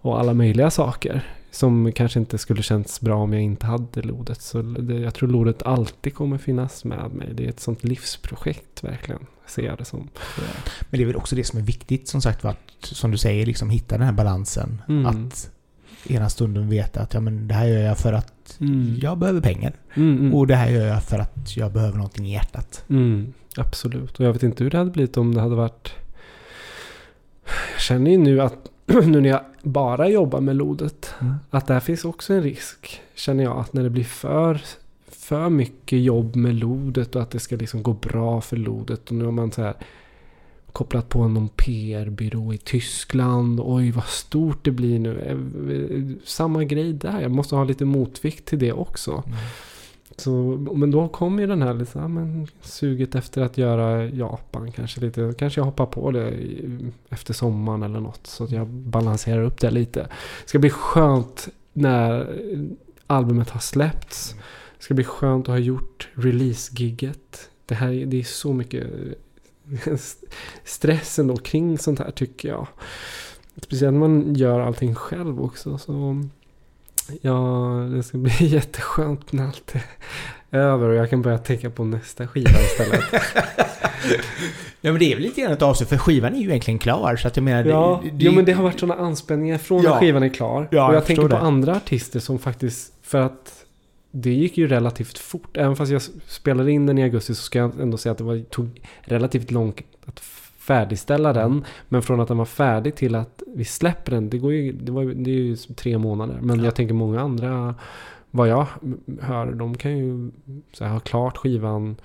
[0.00, 1.22] och alla möjliga saker.
[1.50, 4.40] Som kanske inte skulle känts bra om jag inte hade lodet.
[4.40, 7.28] Så det, jag tror lodet alltid kommer finnas med mig.
[7.34, 9.26] Det är ett sånt livsprojekt verkligen.
[9.46, 10.08] Ser jag det som.
[10.80, 13.46] Men det är väl också det som är viktigt som sagt att, som du säger,
[13.46, 14.82] liksom hitta den här balansen.
[14.88, 15.06] Mm.
[15.06, 15.50] Att
[16.08, 18.96] ena stunden veta att ja, men det här gör jag för att Mm.
[19.02, 19.72] jag behöver pengar.
[19.94, 20.34] Mm, mm.
[20.34, 22.84] Och det här gör jag för att jag behöver någonting i hjärtat.
[22.88, 24.18] Mm, absolut.
[24.20, 25.92] Och jag vet inte hur det hade blivit om det hade varit...
[27.72, 31.14] Jag känner ju nu att nu när jag bara jobbar med lodet.
[31.20, 31.34] Mm.
[31.50, 33.00] Att där finns också en risk.
[33.14, 34.60] Känner jag att när det blir för,
[35.08, 39.08] för mycket jobb med lodet och att det ska liksom gå bra för lodet.
[39.10, 39.74] Och nu har man så här
[40.72, 43.60] kopplat på någon PR-byrå i Tyskland.
[43.62, 45.20] Oj vad stort det blir nu.
[45.20, 47.20] Eh, Samma grej där.
[47.20, 49.22] Jag måste ha lite motvikt till det också.
[50.16, 50.30] Så,
[50.74, 55.34] men då kommer ju den här ja, men, suget efter att göra Japan kanske lite.
[55.38, 56.34] Kanske jag hoppar på det
[57.08, 58.26] efter sommaren eller något.
[58.26, 60.00] Så att jag balanserar upp det lite.
[60.42, 62.36] Det ska bli skönt när
[63.06, 64.34] albumet har släppts.
[64.78, 67.50] Det ska bli skönt att ha gjort release-gigget.
[67.66, 68.86] Det här det är så mycket
[70.64, 72.66] stress ändå kring sånt här tycker jag.
[73.62, 75.78] Speciellt när man gör allting själv också.
[75.78, 76.22] Så
[77.20, 77.38] Ja,
[77.94, 79.74] det ska bli jätteskönt när allt
[80.50, 83.04] är över och jag kan börja tänka på nästa skiva istället.
[84.84, 87.16] Ja men det är väl lite grann ett avslut för skivan är ju egentligen klar
[87.16, 87.64] så att jag menar...
[87.64, 89.90] ja, det, det, jo, men det har varit sådana anspänningar från Ja.
[89.90, 90.68] när skivan är klar.
[90.70, 91.38] Ja, och jag jag tänker på det.
[91.38, 93.61] andra artister som faktiskt, för att
[94.14, 95.56] det gick ju relativt fort.
[95.56, 98.24] Även fast jag spelade in den i augusti så ska jag ändå säga att det
[98.24, 100.20] var, tog relativt långt att
[100.58, 101.64] färdigställa den.
[101.88, 104.92] Men från att den var färdig till att vi släpper den, det, går ju, det,
[104.92, 106.38] var, ju- det är ju tre månader.
[106.42, 106.64] Men Ja.
[106.64, 107.74] jag tänker många andra,
[108.30, 108.66] vad jag
[109.20, 110.30] hör, de kan ju
[110.72, 111.96] så här, ha klart skivan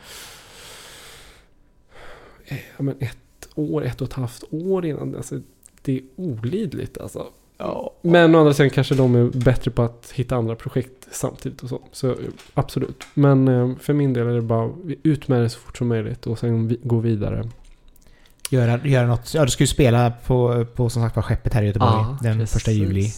[2.46, 5.16] eh, ja, men ett år, ett och ett halvt år innan.
[5.16, 5.40] Alltså,
[5.82, 7.28] det är olidligt alltså.
[7.58, 11.64] Ja, Men å andra sidan kanske de är bättre på att hitta andra projekt samtidigt
[11.64, 11.82] och så.
[11.92, 12.16] Så
[12.54, 13.04] absolut.
[13.14, 14.70] Men eh, för min del är det bara
[15.04, 17.50] ut med det så fort som möjligt och sen gå vidare.
[18.50, 19.34] göra, göra något.
[19.34, 22.40] Ja, du ska ju spela på, på som sagt var skeppet här i Göteborg den
[22.40, 22.54] precis.
[22.54, 23.12] första juli.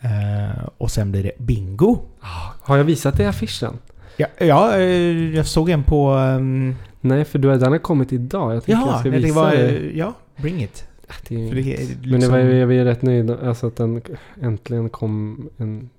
[0.00, 1.98] Eh, och sen blir det bingo.
[2.20, 3.78] Ah, Har jag visat dig affischen?
[4.16, 6.10] Ja, ja eh, jag såg en på...
[6.10, 8.54] ehm, Nej, för du, den har kommit idag.
[8.54, 9.98] Jag tänkte jag ja, ska jag visa tänkte bara, dig.
[9.98, 10.84] Ja, bring it.
[11.28, 13.76] Det är, För det är liksom, Men det var, jag är rätt nöjd alltså att
[13.76, 14.02] den
[14.40, 15.90] äntligen kom en...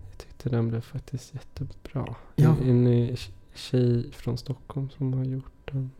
[0.00, 2.14] Jag tyckte den blev faktiskt jättebra.
[2.36, 2.56] Ja.
[2.64, 3.16] En, en
[3.54, 5.90] tjej från Stockholm som har gjort den.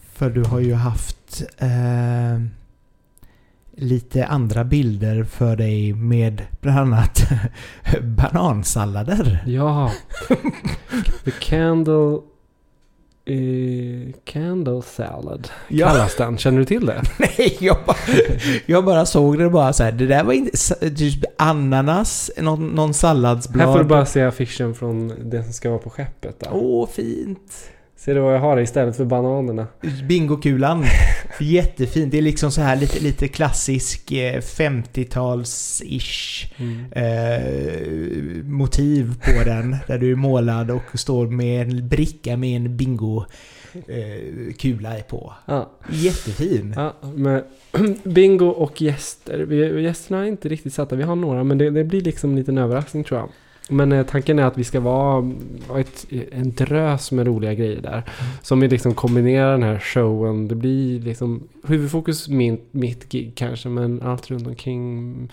[0.00, 2.40] För du har ju haft eh,
[3.70, 7.22] lite andra bilder för dig med bland annat
[8.02, 9.44] banansallader.
[9.46, 9.92] Ja!
[11.24, 12.20] The Candle...
[13.24, 16.38] Eh, candle Salad Ja, kallas den.
[16.38, 17.02] Känner du till det?
[17.18, 17.96] nej, jag bara,
[18.66, 19.92] jag bara såg det bara så här.
[19.92, 20.90] Det där var inte...
[20.90, 23.66] Typ ananas, någon, någon salladsblad.
[23.66, 26.48] Här får du bara se affischen från det som ska vara på skeppet.
[26.50, 27.70] Åh, fint.
[28.00, 29.66] Ser du vad jag har istället för bananerna?
[30.08, 30.84] Bingokulan.
[31.40, 32.12] Jättefint.
[32.12, 36.46] Det är liksom så här lite, lite klassisk eh, 50-tals-ish
[36.92, 39.76] eh, motiv på den.
[39.86, 43.24] Där du är målad och står med en bricka med en bingo
[43.72, 45.32] eh, kula på.
[45.46, 45.70] Ja.
[45.90, 46.74] Jättefin.
[46.76, 47.44] Ja, med
[48.04, 49.38] bingo och gäster.
[49.38, 50.96] Vi, gästerna är inte riktigt satta.
[50.96, 53.28] Vi har några, men det, det blir liksom en liten överraskning tror jag.
[53.70, 55.32] Men eh, tanken är att vi ska vara
[55.78, 58.02] ett, en drös med roliga grejer där.
[58.42, 60.48] Som vi liksom kombinerar den här showen.
[60.48, 65.30] Det blir liksom huvudfokus min, mitt gig kanske, men allt runt omkring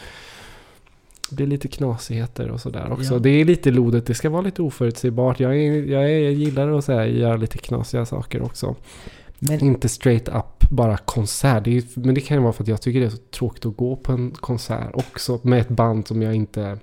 [1.32, 3.14] blir lite knasigheter och sådär också.
[3.14, 3.20] Ja.
[3.20, 5.40] Det är lite lodet, det ska vara lite oförutsägbart.
[5.40, 8.76] Jag, är, jag, är, jag gillar att här, göra lite knasiga saker också.
[9.40, 11.64] Men Inte straight up bara konsert.
[11.64, 13.66] Det är, men det kan ju vara för att jag tycker det är så tråkigt
[13.66, 15.40] att gå på en konsert också.
[15.44, 16.80] Med ett band som jag inte...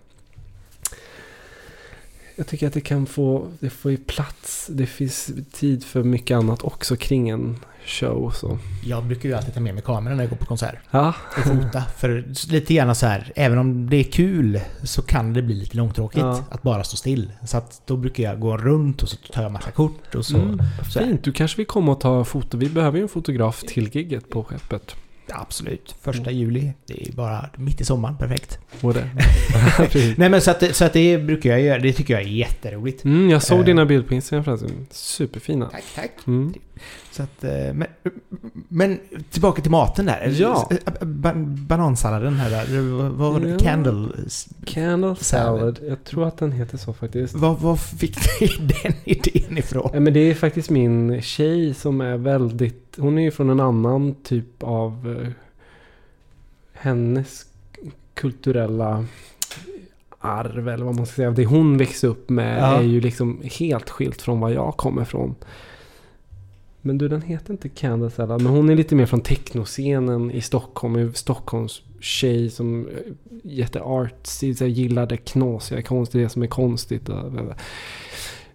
[2.36, 4.66] jag tycker att det kan få, det får ju plats.
[4.70, 7.56] Det finns tid för mycket annat också kring en
[7.86, 8.30] show.
[8.30, 8.58] Så.
[8.84, 10.74] Jag brukar ju alltid ta med mig kameran när jag går på konsert.
[10.90, 11.82] Ja, Och fota.
[11.98, 15.76] För lite grann så här, även om det är kul så kan det bli lite
[15.76, 16.44] långtråkigt Ja.
[16.50, 17.32] att bara stå still.
[17.46, 20.36] Så att då brukar jag gå runt och så tar jag massa kort och så.
[20.36, 20.58] mm,
[20.92, 21.24] så fint.
[21.24, 22.56] Du kanske vill komma och ta foto.
[22.56, 24.96] Vi behöver ju en fotograf till gigget på skeppet.
[25.32, 25.94] Absolut.
[26.02, 26.72] Första juli.
[26.86, 28.16] Det är ju bara mitt i sommaren.
[28.18, 28.58] Perfekt.
[28.80, 29.08] Och det.
[30.16, 31.78] Nej men så att, så att det brukar jag göra.
[31.78, 33.04] Det tycker jag är jätteroligt.
[33.04, 33.64] mm, jag såg Eh.
[33.64, 34.86] dina bilder på Instagram förresten.
[34.90, 35.68] Superfina.
[35.68, 36.10] Tack, tack.
[36.26, 36.54] Mm.
[37.10, 37.86] Så att, eh, men,
[38.68, 38.98] men
[39.30, 40.34] tillbaka till maten där.
[40.40, 40.70] Ja.
[41.00, 42.80] Ba banansalladen här där.
[43.08, 43.48] Vad var det?
[43.50, 43.58] Ja.
[43.58, 44.08] Candle.
[44.66, 45.78] Candle Salad.
[45.88, 47.34] Jag tror att den heter så faktiskt.
[47.34, 48.46] Vad, vad fick du
[48.82, 49.90] den idén ifrån?
[49.94, 52.83] Ja, men det är faktiskt min tjej som är väldigt...
[52.98, 55.16] Hon är ju från en annan typ av...
[55.22, 55.28] eh,
[56.72, 57.46] hennes
[58.14, 59.04] kulturella
[60.18, 61.30] arv eller vad man ska säga.
[61.30, 62.76] Det hon växte upp med Ja.
[62.78, 65.34] är ju liksom helt skilt från vad jag kommer från.
[66.80, 68.42] Men du, den heter inte Candle Salad.
[68.42, 70.96] Men hon är lite mer från technoscenen i Stockholm.
[70.96, 73.02] Är Stockholms tjej som är
[73.42, 74.52] jätteartsy.
[74.52, 77.08] Gillar det knasiga, konstiga, det som är konstigt.
[77.08, 77.32] och-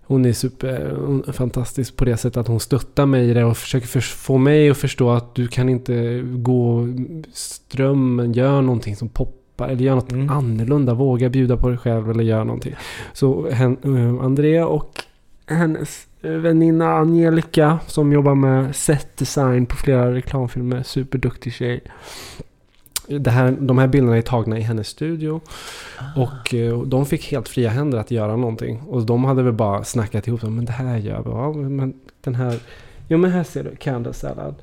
[0.09, 3.43] Hon är super, hon är fantastisk på det sättet att hon stöttar mig i det
[3.43, 6.87] och försöker för, få mig att förstå att du kan inte gå
[7.33, 10.29] strömmen, gör någonting som poppar eller gör något Mm.
[10.29, 10.93] annorlunda.
[10.93, 12.75] Våga bjuda på dig själv eller gör någonting.
[13.13, 15.03] Så hen, eh, Andrea och
[15.47, 20.83] hennes eh, väninna Angelica som jobbar med set design på flera reklamfilmer.
[20.83, 21.83] Superduktig tjej.
[23.09, 25.41] Det här, de här bilderna är tagna i hennes studio.
[26.15, 28.81] Och eh, de fick helt fria händer att göra någonting.
[28.81, 30.43] Och de hade väl bara snackat ihop.
[30.43, 31.29] Men det här gör vi.
[31.29, 32.59] Ja, men den här...
[33.07, 33.75] Jo men här ser du.
[33.75, 34.55] Candle salad.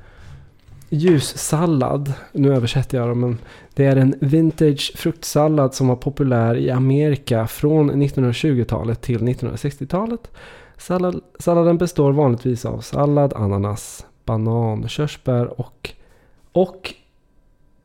[0.89, 2.13] Ljussallad.
[2.31, 3.37] Nu översätter jag det men.
[3.73, 10.31] Det är en vintage fruktsallad som var populär i Amerika från 1920-talet till 1960-talet.
[10.77, 15.93] Sallad, salladen består vanligtvis av sallad, ananas, banan, körsbär och,
[16.51, 16.93] och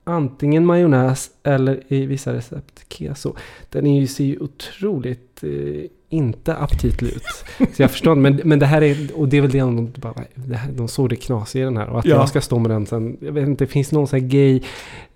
[0.05, 3.35] antingen majonnäs eller i vissa recept keso.
[3.71, 7.45] Den är ju, ser ju otroligt eh, inte aptitlig ut.
[7.75, 10.15] Så jag förstår men, men det här är, och det är väl det de, bara,
[10.35, 11.89] det här, de såg det knasiga i den här.
[11.89, 12.17] Och att Ja.
[12.17, 14.61] jag ska stå med den sen, jag vet inte, det finns någon sån här gay,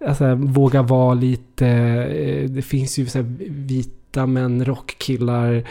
[0.06, 5.64] alltså våga vara lite, eh, det finns ju så här vita män, rockkillar.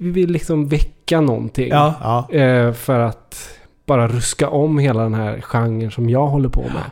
[0.00, 1.68] Vi vill liksom väcka någonting.
[1.68, 1.94] Ja,
[2.30, 2.38] ja.
[2.38, 3.50] Eh, för att
[3.86, 6.90] bara ruska om hela den här genren som jag håller på med.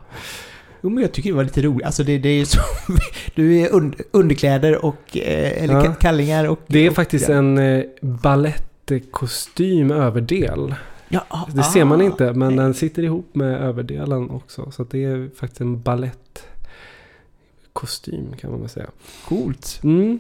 [0.87, 1.87] Jo, men jag tycker det var lite roligt.
[1.87, 2.61] Alltså det, det är ju så...
[3.35, 5.17] Du är und, underkläder och...
[5.17, 5.81] Eh, eller Ja.
[5.81, 6.61] ka- kallingar och...
[6.67, 7.35] Det är och, faktiskt ja.
[7.35, 10.75] en eh, ballettkostym överdel.
[11.09, 12.65] Ja, ah, Det ser man ah, inte, men nej.
[12.65, 14.71] den sitter ihop med överdelen också.
[14.71, 18.91] Så det är faktiskt en ballettkostym kan man väl säga.
[19.29, 19.81] Coolt.
[19.83, 20.19] Mm.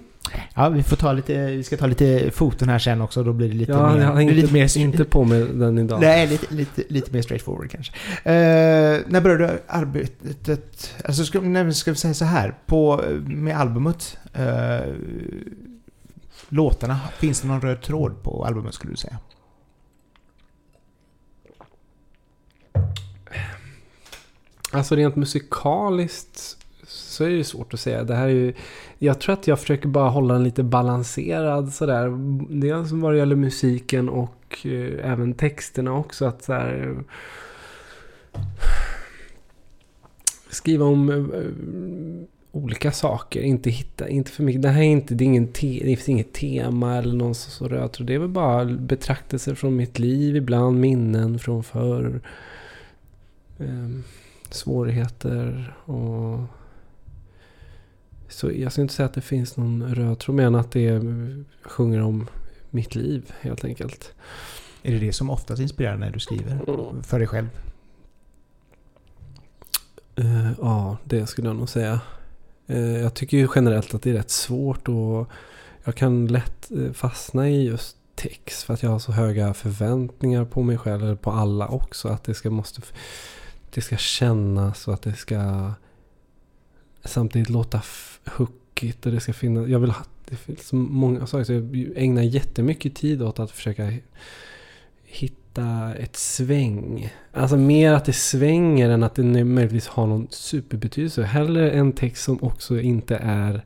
[0.54, 1.46] Ja, vi får ta lite...
[1.46, 3.22] Vi ska ta lite foton här sen också.
[3.22, 4.00] Då blir det lite Ja, mer...
[4.00, 4.78] är inte, lite mer...
[4.78, 6.00] inte på med den idag.
[6.00, 7.92] Nej, lite, lite, lite mer straightforward kanske.
[8.24, 10.94] Eh, när började du arbetet?
[11.04, 12.54] Alltså ska, nej, ska vi säga så här.
[12.66, 14.18] På, med albumet.
[14.34, 14.94] eh,
[16.48, 17.00] låtarna.
[17.18, 19.18] Finns det någon röd tråd på albumet skulle du säga?
[24.72, 26.56] Alltså rent musikaliskt
[27.16, 28.04] så är det svårt att säga.
[28.04, 28.52] Det här är ju,
[28.98, 32.10] jag tror att jag försöker bara hålla den lite balanserad sådär.
[32.60, 36.24] Dels vad det gäller musiken och eh, även texterna också.
[36.24, 36.96] Att så här,
[38.32, 38.40] eh,
[40.50, 41.50] skriva om eh, eh
[42.52, 43.40] olika saker.
[43.40, 44.62] Inte hitta, inte för mycket.
[44.62, 47.68] Det här är inte, det är ingen te, det finns inget tema eller någon så,
[47.68, 48.06] röd tråd.
[48.06, 52.20] Det är väl bara betraktelser från mitt liv ibland, minnen från förr.
[53.58, 53.88] Eh,
[54.50, 56.55] svårigheter och...
[58.28, 61.02] Så jag skulle inte säga att det finns någon röd tråd, men att det
[61.62, 62.26] sjunger om
[62.70, 64.14] mitt liv helt enkelt.
[64.82, 66.58] Är det det som oftast inspirerar när du skriver?
[67.02, 67.48] För dig själv?
[70.16, 72.00] Eh, ja, det skulle jag nog säga.
[72.66, 75.30] Eh, jag tycker ju generellt att det är rätt svårt och
[75.84, 80.44] jag kan lätt eh, fastna i just text för att jag har så höga förväntningar
[80.44, 82.08] på mig själv eller på alla också.
[82.08, 82.82] Att det ska, måste,
[83.74, 85.72] det ska kännas och att det ska
[87.06, 87.82] samtidigt låta
[88.36, 89.68] hookigt och det ska finnas.
[89.68, 93.50] Jag vill ha, det finns så många saker så jag ägnar jättemycket tid åt att
[93.50, 93.92] försöka
[95.04, 97.12] hitta ett sväng.
[97.32, 101.22] Alltså mer att det svänger än att det möjligtvis har någon superbetydelse.
[101.22, 103.64] Hellre en text som också inte är...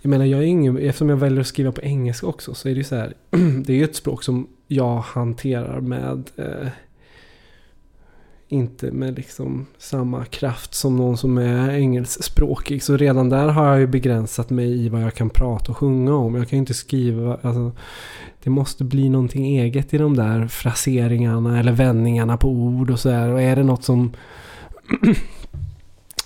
[0.00, 2.72] Jag menar, jag är ingen, eftersom jag väljer att skriva på engelska också så är
[2.72, 3.14] det ju så här.
[3.64, 6.30] det är ju ett språk som jag hanterar med...
[6.36, 6.68] Eh,
[8.48, 12.82] inte med liksom samma kraft som någon som är engelskspråkig.
[12.82, 16.14] Så redan där har jag ju begränsat mig i vad jag kan prata och sjunga
[16.14, 16.34] om.
[16.34, 17.72] Jag kan ju inte skriva, alltså,
[18.42, 23.28] det måste bli någonting eget i de där fraseringarna eller vändningarna på ord och sådär.
[23.28, 24.12] Och är det något som...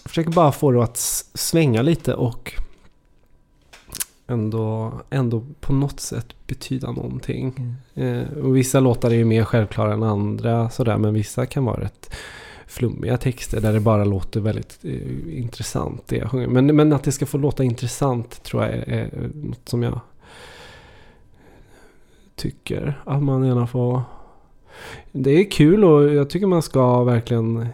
[0.03, 0.97] jag försöker bara få det att
[1.35, 2.55] svänga lite och
[4.29, 7.77] ändå, ändå på något sätt betyda någonting.
[7.95, 8.19] Mm.
[8.19, 11.81] Eh, och vissa låtar är ju mer självklara än andra sådär, men vissa kan vara
[11.81, 12.15] rätt
[12.67, 16.49] flummiga texter där det bara låter väldigt eh, intressant det jag sjunger.
[16.49, 20.01] Men, men att det ska få låta intressant tror jag är, är något som jag
[22.37, 24.03] tycker att man gärna får...
[25.13, 27.67] Det är kul och jag tycker man ska verkligen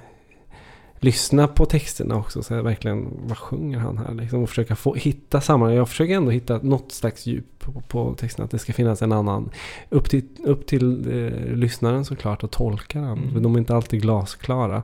[1.05, 2.43] lyssna på texterna också.
[2.43, 4.15] Så verkligen, vad sjunger han här?
[4.15, 5.77] Liksom, och försöka få, hitta sammanhang.
[5.77, 8.45] Jag försöker ändå hitta något slags djup på, på texterna.
[8.45, 9.51] Att det ska finnas en annan.
[9.89, 13.19] Upp till, upp till eh, lyssnaren såklart att tolka den.
[13.19, 13.43] Mm.
[13.43, 14.83] De är inte alltid glasklara.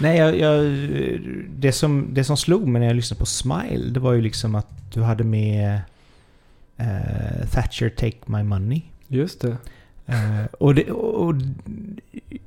[0.00, 0.64] Nej, jag, jag,
[1.56, 4.54] det, som, det som slog mig när jag lyssnade på Smile, det var ju liksom
[4.54, 5.80] att du hade med
[6.80, 8.82] uh, Thatcher Take My Money.
[9.08, 9.56] Just det.
[10.08, 11.34] Uh, och, det, och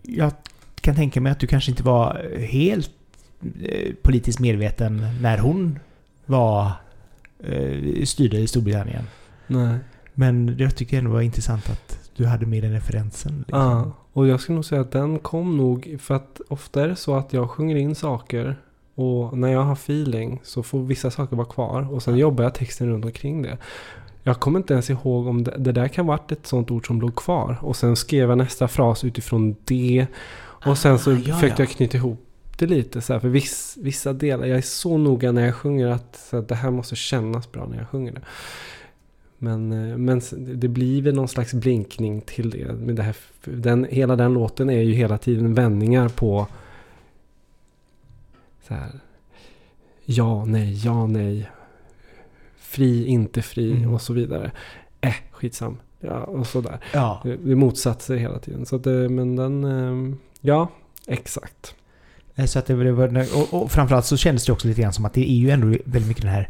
[0.02, 0.32] jag
[0.82, 2.91] kan tänka mig att du kanske inte var helt
[3.63, 5.79] eh, politiskt medveten när hon
[6.25, 6.71] var
[7.43, 9.03] eh, styrde i Storbritannien.
[9.47, 9.77] Nej.
[10.13, 13.38] Men jag tycker ändå det var intressant att du hade med den referensen.
[13.38, 13.59] Liksom.
[13.59, 16.95] Ja, och jag skulle nog säga att den kom nog för att ofta är det
[16.95, 18.55] så att jag sjunger in saker
[18.95, 22.55] och när jag har feeling så får vissa saker vara kvar och sen jobbar jag
[22.55, 23.57] texten runt omkring det.
[24.23, 27.01] Jag kommer inte ens ihåg om det, det där kan varit ett sånt ord som
[27.01, 30.07] låg kvar och sen skrev jag nästa fras utifrån det
[30.66, 33.78] och sen så ah, ja, försökte jag knyta ihop det lite så här, för viss,
[33.82, 36.95] vissa delar, jag är så noga när jag sjunger att, så att det här måste
[36.95, 38.22] kännas bra när jag sjunger det.
[39.38, 42.74] Men, eh, men det blir väl någon slags blinkning till det.
[42.74, 46.47] Men det här, den, hela den låten är ju hela tiden vändningar på
[48.68, 48.99] så här,
[50.05, 51.49] ja, nej, ja, nej,
[52.57, 53.93] fri, inte fri mm.
[53.93, 54.51] och så vidare.
[55.01, 55.78] Äh, skitsam.
[55.99, 56.80] Ja, och sådär.
[56.93, 57.22] Ja.
[57.24, 58.66] Det, det motsatser hela tiden.
[58.66, 60.18] Så att det, men den...
[60.42, 60.72] Eh, Ja,
[61.08, 61.76] exakt.
[62.36, 62.74] Eh, så att det
[63.34, 65.68] och, och framförallt så kändes det också lite grann som att det är ju ändå
[65.68, 66.50] väldigt mycket den här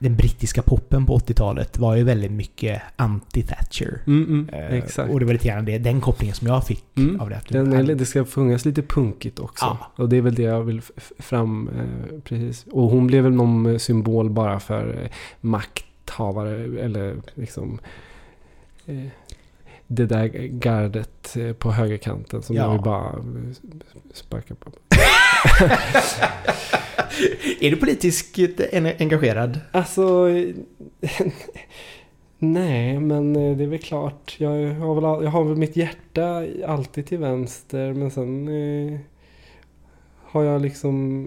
[0.00, 3.98] den brittiska poppen på 80-talet var ju väldigt mycket anti-Thatcher.
[4.06, 5.10] Mm, mm, eh.
[5.10, 7.20] Och det var lite grann det, den kopplingen som jag fick mm.
[7.20, 7.40] av det.
[7.48, 9.64] Den, det ska sjungas lite punkigt också.
[9.64, 9.92] Ja.
[9.96, 10.82] Och det är väl det jag vill
[11.18, 11.68] fram...
[11.68, 12.66] Eh, precis.
[12.72, 15.10] Och hon blev väl någon symbol bara för eh,
[15.40, 17.80] makthavare eller liksom...
[19.92, 22.62] Det där gardet eh, på högerkanten som ja.
[22.62, 23.14] jag vill bara eh,
[24.12, 24.70] sparka på.
[27.60, 28.38] är du politiskt
[28.98, 29.60] engagerad?
[29.72, 30.28] Alltså...
[32.38, 34.36] Nej, men eh, det är väl klart.
[34.38, 37.92] Jag har väl, jag har väl mitt hjärta alltid till vänster.
[37.92, 38.98] Men sen eh,
[40.22, 41.26] har jag liksom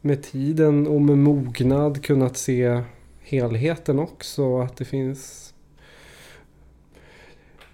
[0.00, 2.82] med tiden och med mognad kunnat se
[3.20, 4.60] helheten också.
[4.60, 5.51] Att det finns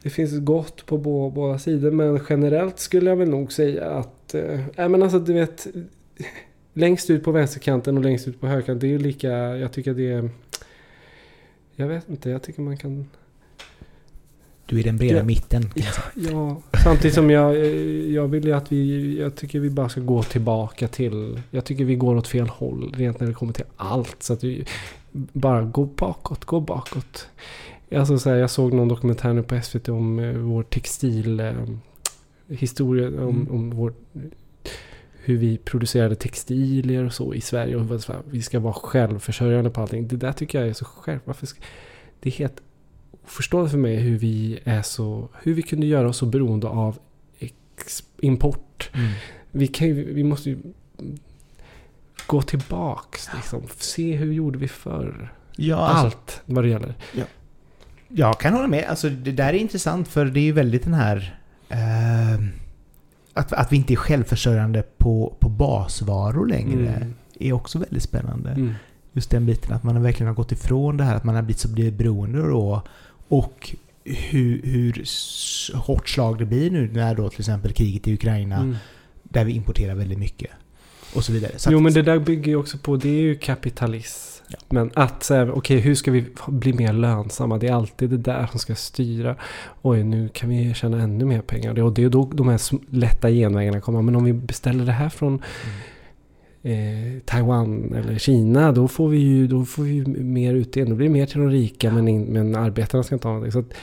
[0.03, 0.99] det finns gott på
[1.30, 1.90] båda sidor.
[1.90, 4.34] Men generellt skulle jag väl nog säga att...
[4.34, 5.66] Äh, men alltså du vet...
[6.72, 8.78] Längst ut på vänsterkanten och längst ut på högerkanten.
[8.78, 9.28] Det är ju lika...
[9.57, 10.30] Jag tycker det är...
[11.76, 12.30] Jag vet inte.
[12.30, 13.07] Jag tycker man kan...
[14.66, 15.70] Du är den breda ja, mitten.
[15.74, 17.57] Ja, ja, samtidigt som jag,
[18.07, 19.18] jag vill ju att vi...
[19.20, 21.40] Jag tycker vi bara ska gå tillbaka till...
[21.51, 24.22] Jag tycker vi går åt fel håll rent när det kommer till allt.
[24.22, 24.64] Så att vi
[25.12, 27.28] bara gå bakåt, gå bakåt.
[27.97, 33.07] Alltså så här, jag såg någon dokumentär nu på SVT om eh, vår textilhistoria.
[33.07, 33.51] Eh, om, mm.
[33.51, 33.95] om vår,
[35.12, 37.76] hur vi producerade textilier och så i Sverige.
[37.76, 40.09] Och här, vi ska vara självförsörjande på allting.
[40.09, 41.41] Det där tycker jag är så självklart.
[42.20, 42.62] Det är helt
[43.24, 45.28] oförståeligt för mig hur vi är så...
[45.43, 46.99] Hur vi kunde göra oss så beroende av
[48.20, 48.91] import.
[48.95, 49.11] Mm.
[49.51, 50.59] Vi, kan vi måste ju
[52.26, 53.28] gå tillbaks.
[53.34, 53.62] Liksom.
[53.76, 55.34] Se hur gjorde vi förr.
[55.57, 56.95] Ja, alltså, Allt vad det gäller.
[57.14, 57.24] Ja.
[58.09, 58.84] Jag kan hålla med.
[58.88, 61.38] Alltså, det där är intressant för det är ju väldigt den här...
[61.68, 62.40] Eh,
[63.32, 67.14] att, att vi inte är självförsörjande på, på basvaror längre mm.
[67.38, 68.50] är också väldigt spännande.
[68.50, 68.74] Mm.
[69.12, 71.61] Just den biten att man verkligen har gått ifrån det här att man har blivit
[71.61, 72.82] så blivit beroende då.
[73.28, 75.04] Och hur, hur
[75.76, 78.76] hårt slag det blir nu när då till exempel kriget i Ukraina mm.
[79.22, 80.50] där vi importerar väldigt mycket.
[81.14, 81.52] Och så vidare.
[81.56, 84.59] Så jo men det där bygger ju också på, det är ju kapitalism Ja.
[84.68, 87.59] Men att okej okay, hur ska vi bli mer lönsamma?
[87.59, 89.36] Det är alltid det där som ska styra.
[89.82, 91.82] Oj, nu kan vi tjäna ännu mer pengar.
[91.82, 92.61] Och det är då de här
[92.94, 94.03] lätta genvägarna kommer.
[94.03, 95.42] Men om vi beställer det här från
[96.62, 97.16] mm.
[97.16, 100.90] eh, Taiwan eller Kina, då får vi ju då får vi mer utdelning.
[100.90, 101.94] Då blir det mer till de rika, ja.
[101.94, 103.53] men, in, men arbetarna ska inte ha någonting.
[103.53, 103.74] Så att,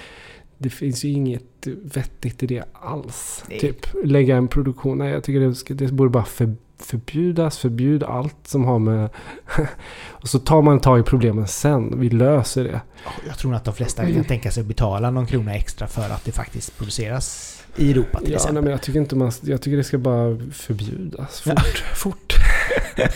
[0.57, 3.43] det finns ju inget vettigt i det alls.
[3.49, 3.59] Nej.
[3.59, 4.97] Typ lägga en produktion.
[4.97, 6.55] Nej, jag tycker det, det borde bara för,
[6.85, 7.57] förbjudas.
[7.57, 9.09] Förbjud allt som har med...
[10.07, 11.99] och så tar man tag i problemen sen.
[11.99, 12.81] Vi löser det.
[13.27, 16.25] Jag tror att de flesta kan tänka sig att betala någon krona extra för att
[16.25, 18.63] det faktiskt produceras i Europa till Ja, nej, exempel.
[18.63, 19.31] men jag tycker inte man...
[19.41, 21.41] Jag tycker det ska bara förbjudas.
[21.41, 21.77] Fort.
[21.95, 22.33] fort.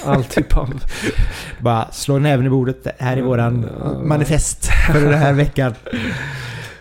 [0.06, 0.84] All typ av...
[1.62, 2.84] Bara slå näven i bordet.
[2.84, 4.02] Det här är våran Ja.
[4.04, 5.74] manifest för den här veckan.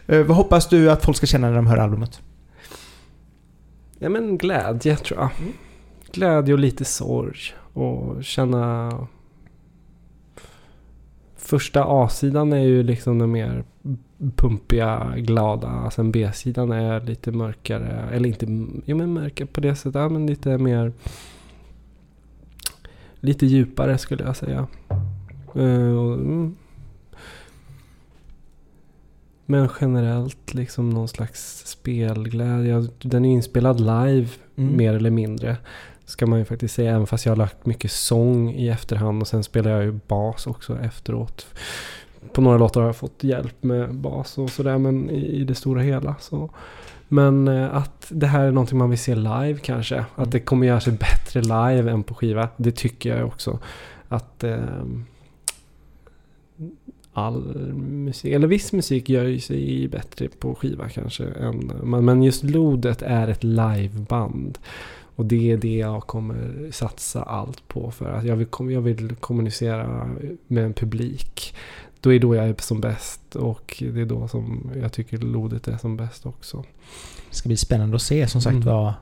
[0.07, 2.21] Eh, vad hoppas du att folk ska känna när de hör albumet?
[3.99, 5.31] Ja men glädje tror jag.
[5.41, 5.53] Mm.
[6.13, 7.39] Glädje och lite sorg.
[7.73, 8.93] Och känna...
[11.37, 13.65] Första A-sidan är ju liksom den mer
[14.37, 15.91] pumpiga, glada.
[15.91, 18.09] Sen B-sidan är lite mörkare.
[18.13, 18.47] Eller inte...
[18.85, 19.95] Jo men mörkare på det sättet.
[19.95, 20.93] Ja, men lite mer...
[23.21, 24.67] Lite djupare skulle jag säga.
[25.55, 26.57] Eh, mm.
[29.47, 32.89] Men generellt liksom någon slags spelglädje.
[32.99, 34.29] Den är inspelad live
[34.59, 34.77] Mm.
[34.77, 35.57] mer eller mindre.
[36.09, 36.91] Ska man ju faktiskt säga.
[36.91, 39.23] Även fast jag har lagt mycket sång i efterhand.
[39.23, 41.47] Och sen spelar jag ju bas också efteråt.
[42.33, 44.79] På några låtar har jag fått hjälp med bas och sådär.
[44.79, 46.51] Men i, det stora hela så.
[47.09, 49.95] Men eh, att det här är någonting man vill se live kanske.
[49.95, 50.07] Mm.
[50.15, 52.49] Att det kommer göra sig bättre live än på skiva.
[52.57, 53.59] Det tycker jag också.
[54.09, 55.05] Att ehm,
[57.13, 61.25] all musik, eller viss musik gör sig bättre på skiva kanske.
[61.25, 64.59] Än, men, men just Lodet är ett liveband.
[65.19, 67.91] Och det är det jag kommer satsa allt på.
[67.91, 70.11] För att jag vill, jag vill kommunicera
[70.47, 71.55] med en publik.
[72.01, 73.37] Då är då jag är som bäst.
[73.37, 76.65] Och det är då som jag tycker Lodet är som bäst också.
[77.31, 78.67] Det ska bli spännande att se som sagt Mm.
[78.67, 78.93] vad...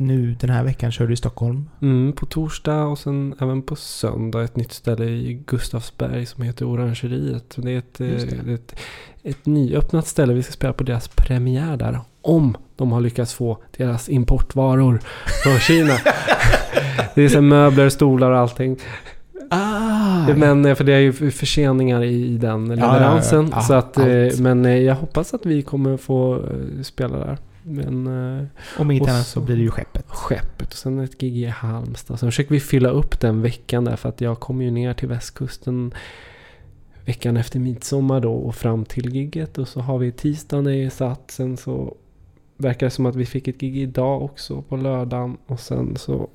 [0.00, 1.70] Nu den här veckan kör du i Stockholm.
[1.82, 6.66] Mm, på torsdag och sen även på söndag ett nytt ställe i Gustavsberg som heter
[6.66, 7.54] Orangeriet.
[7.56, 8.42] Det är ett, eh, det.
[8.44, 8.74] det är ett,
[9.22, 10.34] ett nyöppnat ställe.
[10.34, 12.00] Vi ska spela på deras premiär där.
[12.20, 15.00] Om de har lyckats få deras importvaror
[15.44, 15.94] från Kina.
[17.14, 18.78] det är så möbler, stolar och allting.
[19.50, 20.34] Ah!
[20.36, 23.50] Men eh, för det är ju förseningar i, den ja, leveransen.
[23.52, 23.60] ja.
[23.60, 24.06] så att, eh,
[24.38, 27.38] men eh, jag hoppas att vi kommer få eh, spela där.
[27.66, 28.06] Men
[28.40, 28.44] eh,
[28.78, 30.04] Om inte annat så så- blir det ju skeppet.
[30.08, 32.20] skeppet och sen ett gig i Halmstad.
[32.20, 35.08] Sen försöker vi fylla upp den veckan där för att jag kommer ju ner till
[35.08, 35.94] västkusten
[37.04, 39.58] veckan efter midsommar då och fram till gigget.
[39.58, 41.30] Och så har vi tisdagen är satt.
[41.30, 41.96] Sen så
[42.56, 45.36] verkar det som att vi fick ett gig idag också på lördagen.
[45.46, 46.28] Och sen så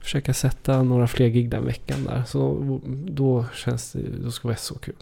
[0.00, 2.22] försöka sätta några fler gig den veckan där.
[2.26, 4.94] Så då känns det, då ska det vara så kul.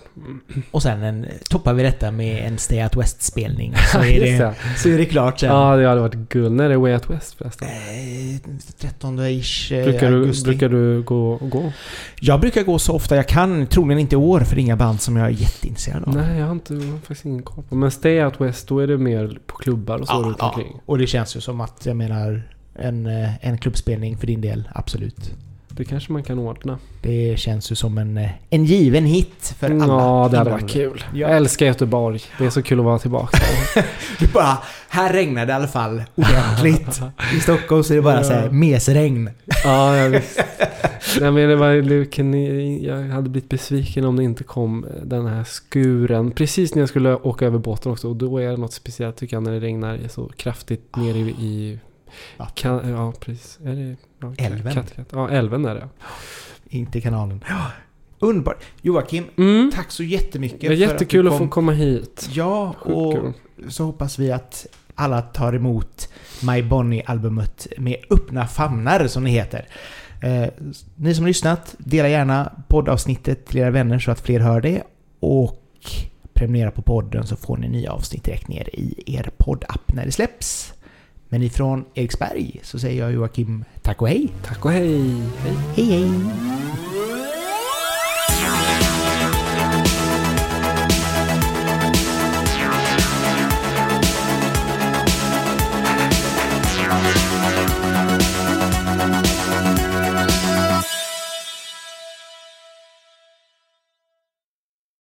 [0.70, 3.74] Och sen en, toppar vi detta med en Stay Out West-spelning.
[3.92, 5.48] Så, är det, så är det klart sen.
[5.48, 6.52] Ja, det hade varit guld.
[6.56, 7.68] När är det Way Out West förresten?
[7.68, 8.38] Eh,
[8.80, 10.44] 13-ish eh, Brukar du, augusti.
[10.44, 11.72] brukar du gå, gå?
[12.20, 13.66] Jag brukar gå så ofta jag kan.
[13.66, 16.14] Troligen inte i år för det är inga band som jag är jätteintresserad av.
[16.16, 17.74] Nej, jag har inte jag har faktiskt ingen koll på.
[17.74, 20.48] Men Stay Out West, då är det mer på klubbar och så Ja, runt ja.
[20.48, 20.80] omkring.
[20.86, 22.42] Och det känns ju som att, jag menar,
[22.80, 25.34] en, eh, en klubbspelning för din del, absolut.
[25.68, 26.78] Det kanske man kan ordna.
[27.02, 29.86] Det känns ju som en, eh, en given hit för alla.
[29.86, 31.04] Ja, det hade varit kul.
[31.12, 31.18] Ja.
[31.18, 32.20] Jag älskar Göteborg.
[32.38, 33.38] Det är så kul att vara tillbaka.
[34.18, 34.58] Du bara,
[34.88, 37.00] här regnar det i alla fall ordentligt.
[37.36, 38.24] I Stockholm så är det bara Ja.
[38.24, 39.30] så här mesregn.
[39.64, 40.40] ja, ja, visst.
[41.20, 41.70] Nej, men det var,
[42.86, 46.30] jag hade blivit besviken om det inte kom den här skuren.
[46.30, 48.08] Precis när jag skulle åka över båten också.
[48.08, 51.78] Och då är det något speciellt tycker jag när det regnar så kraftigt ner i...
[52.54, 53.58] kan, ja, precis.
[53.64, 54.74] Är det, ja, Älven.
[54.74, 55.08] Kattegatt.
[55.12, 55.88] Ja, älven är det.
[56.68, 57.44] Inte kanalen.
[58.18, 58.64] Underbart.
[58.82, 59.70] Joakim, Mm.
[59.74, 60.60] tack så jättemycket.
[60.60, 61.48] Det är för att jättekul du att få kom.
[61.50, 62.28] komma hit.
[62.32, 63.18] Ja, och
[63.68, 66.08] så hoppas vi att alla tar emot
[66.42, 69.68] My Bonnie-albumet med öppna famnar, som det heter.
[70.22, 70.48] Eh,
[70.96, 74.82] ni som har lyssnat, dela gärna poddavsnittet till era vänner så att fler hör det.
[75.20, 75.62] Och
[76.32, 80.12] prenumerera på podden så får ni nya avsnitt direkt ner i er poddapp när det
[80.12, 80.72] släpps.
[81.28, 84.28] Men ifrån Eriksberg så säger jag Joakim tack och hej.
[84.44, 85.14] Tack och hej.
[85.38, 85.56] hej.
[85.76, 86.10] Hej hej!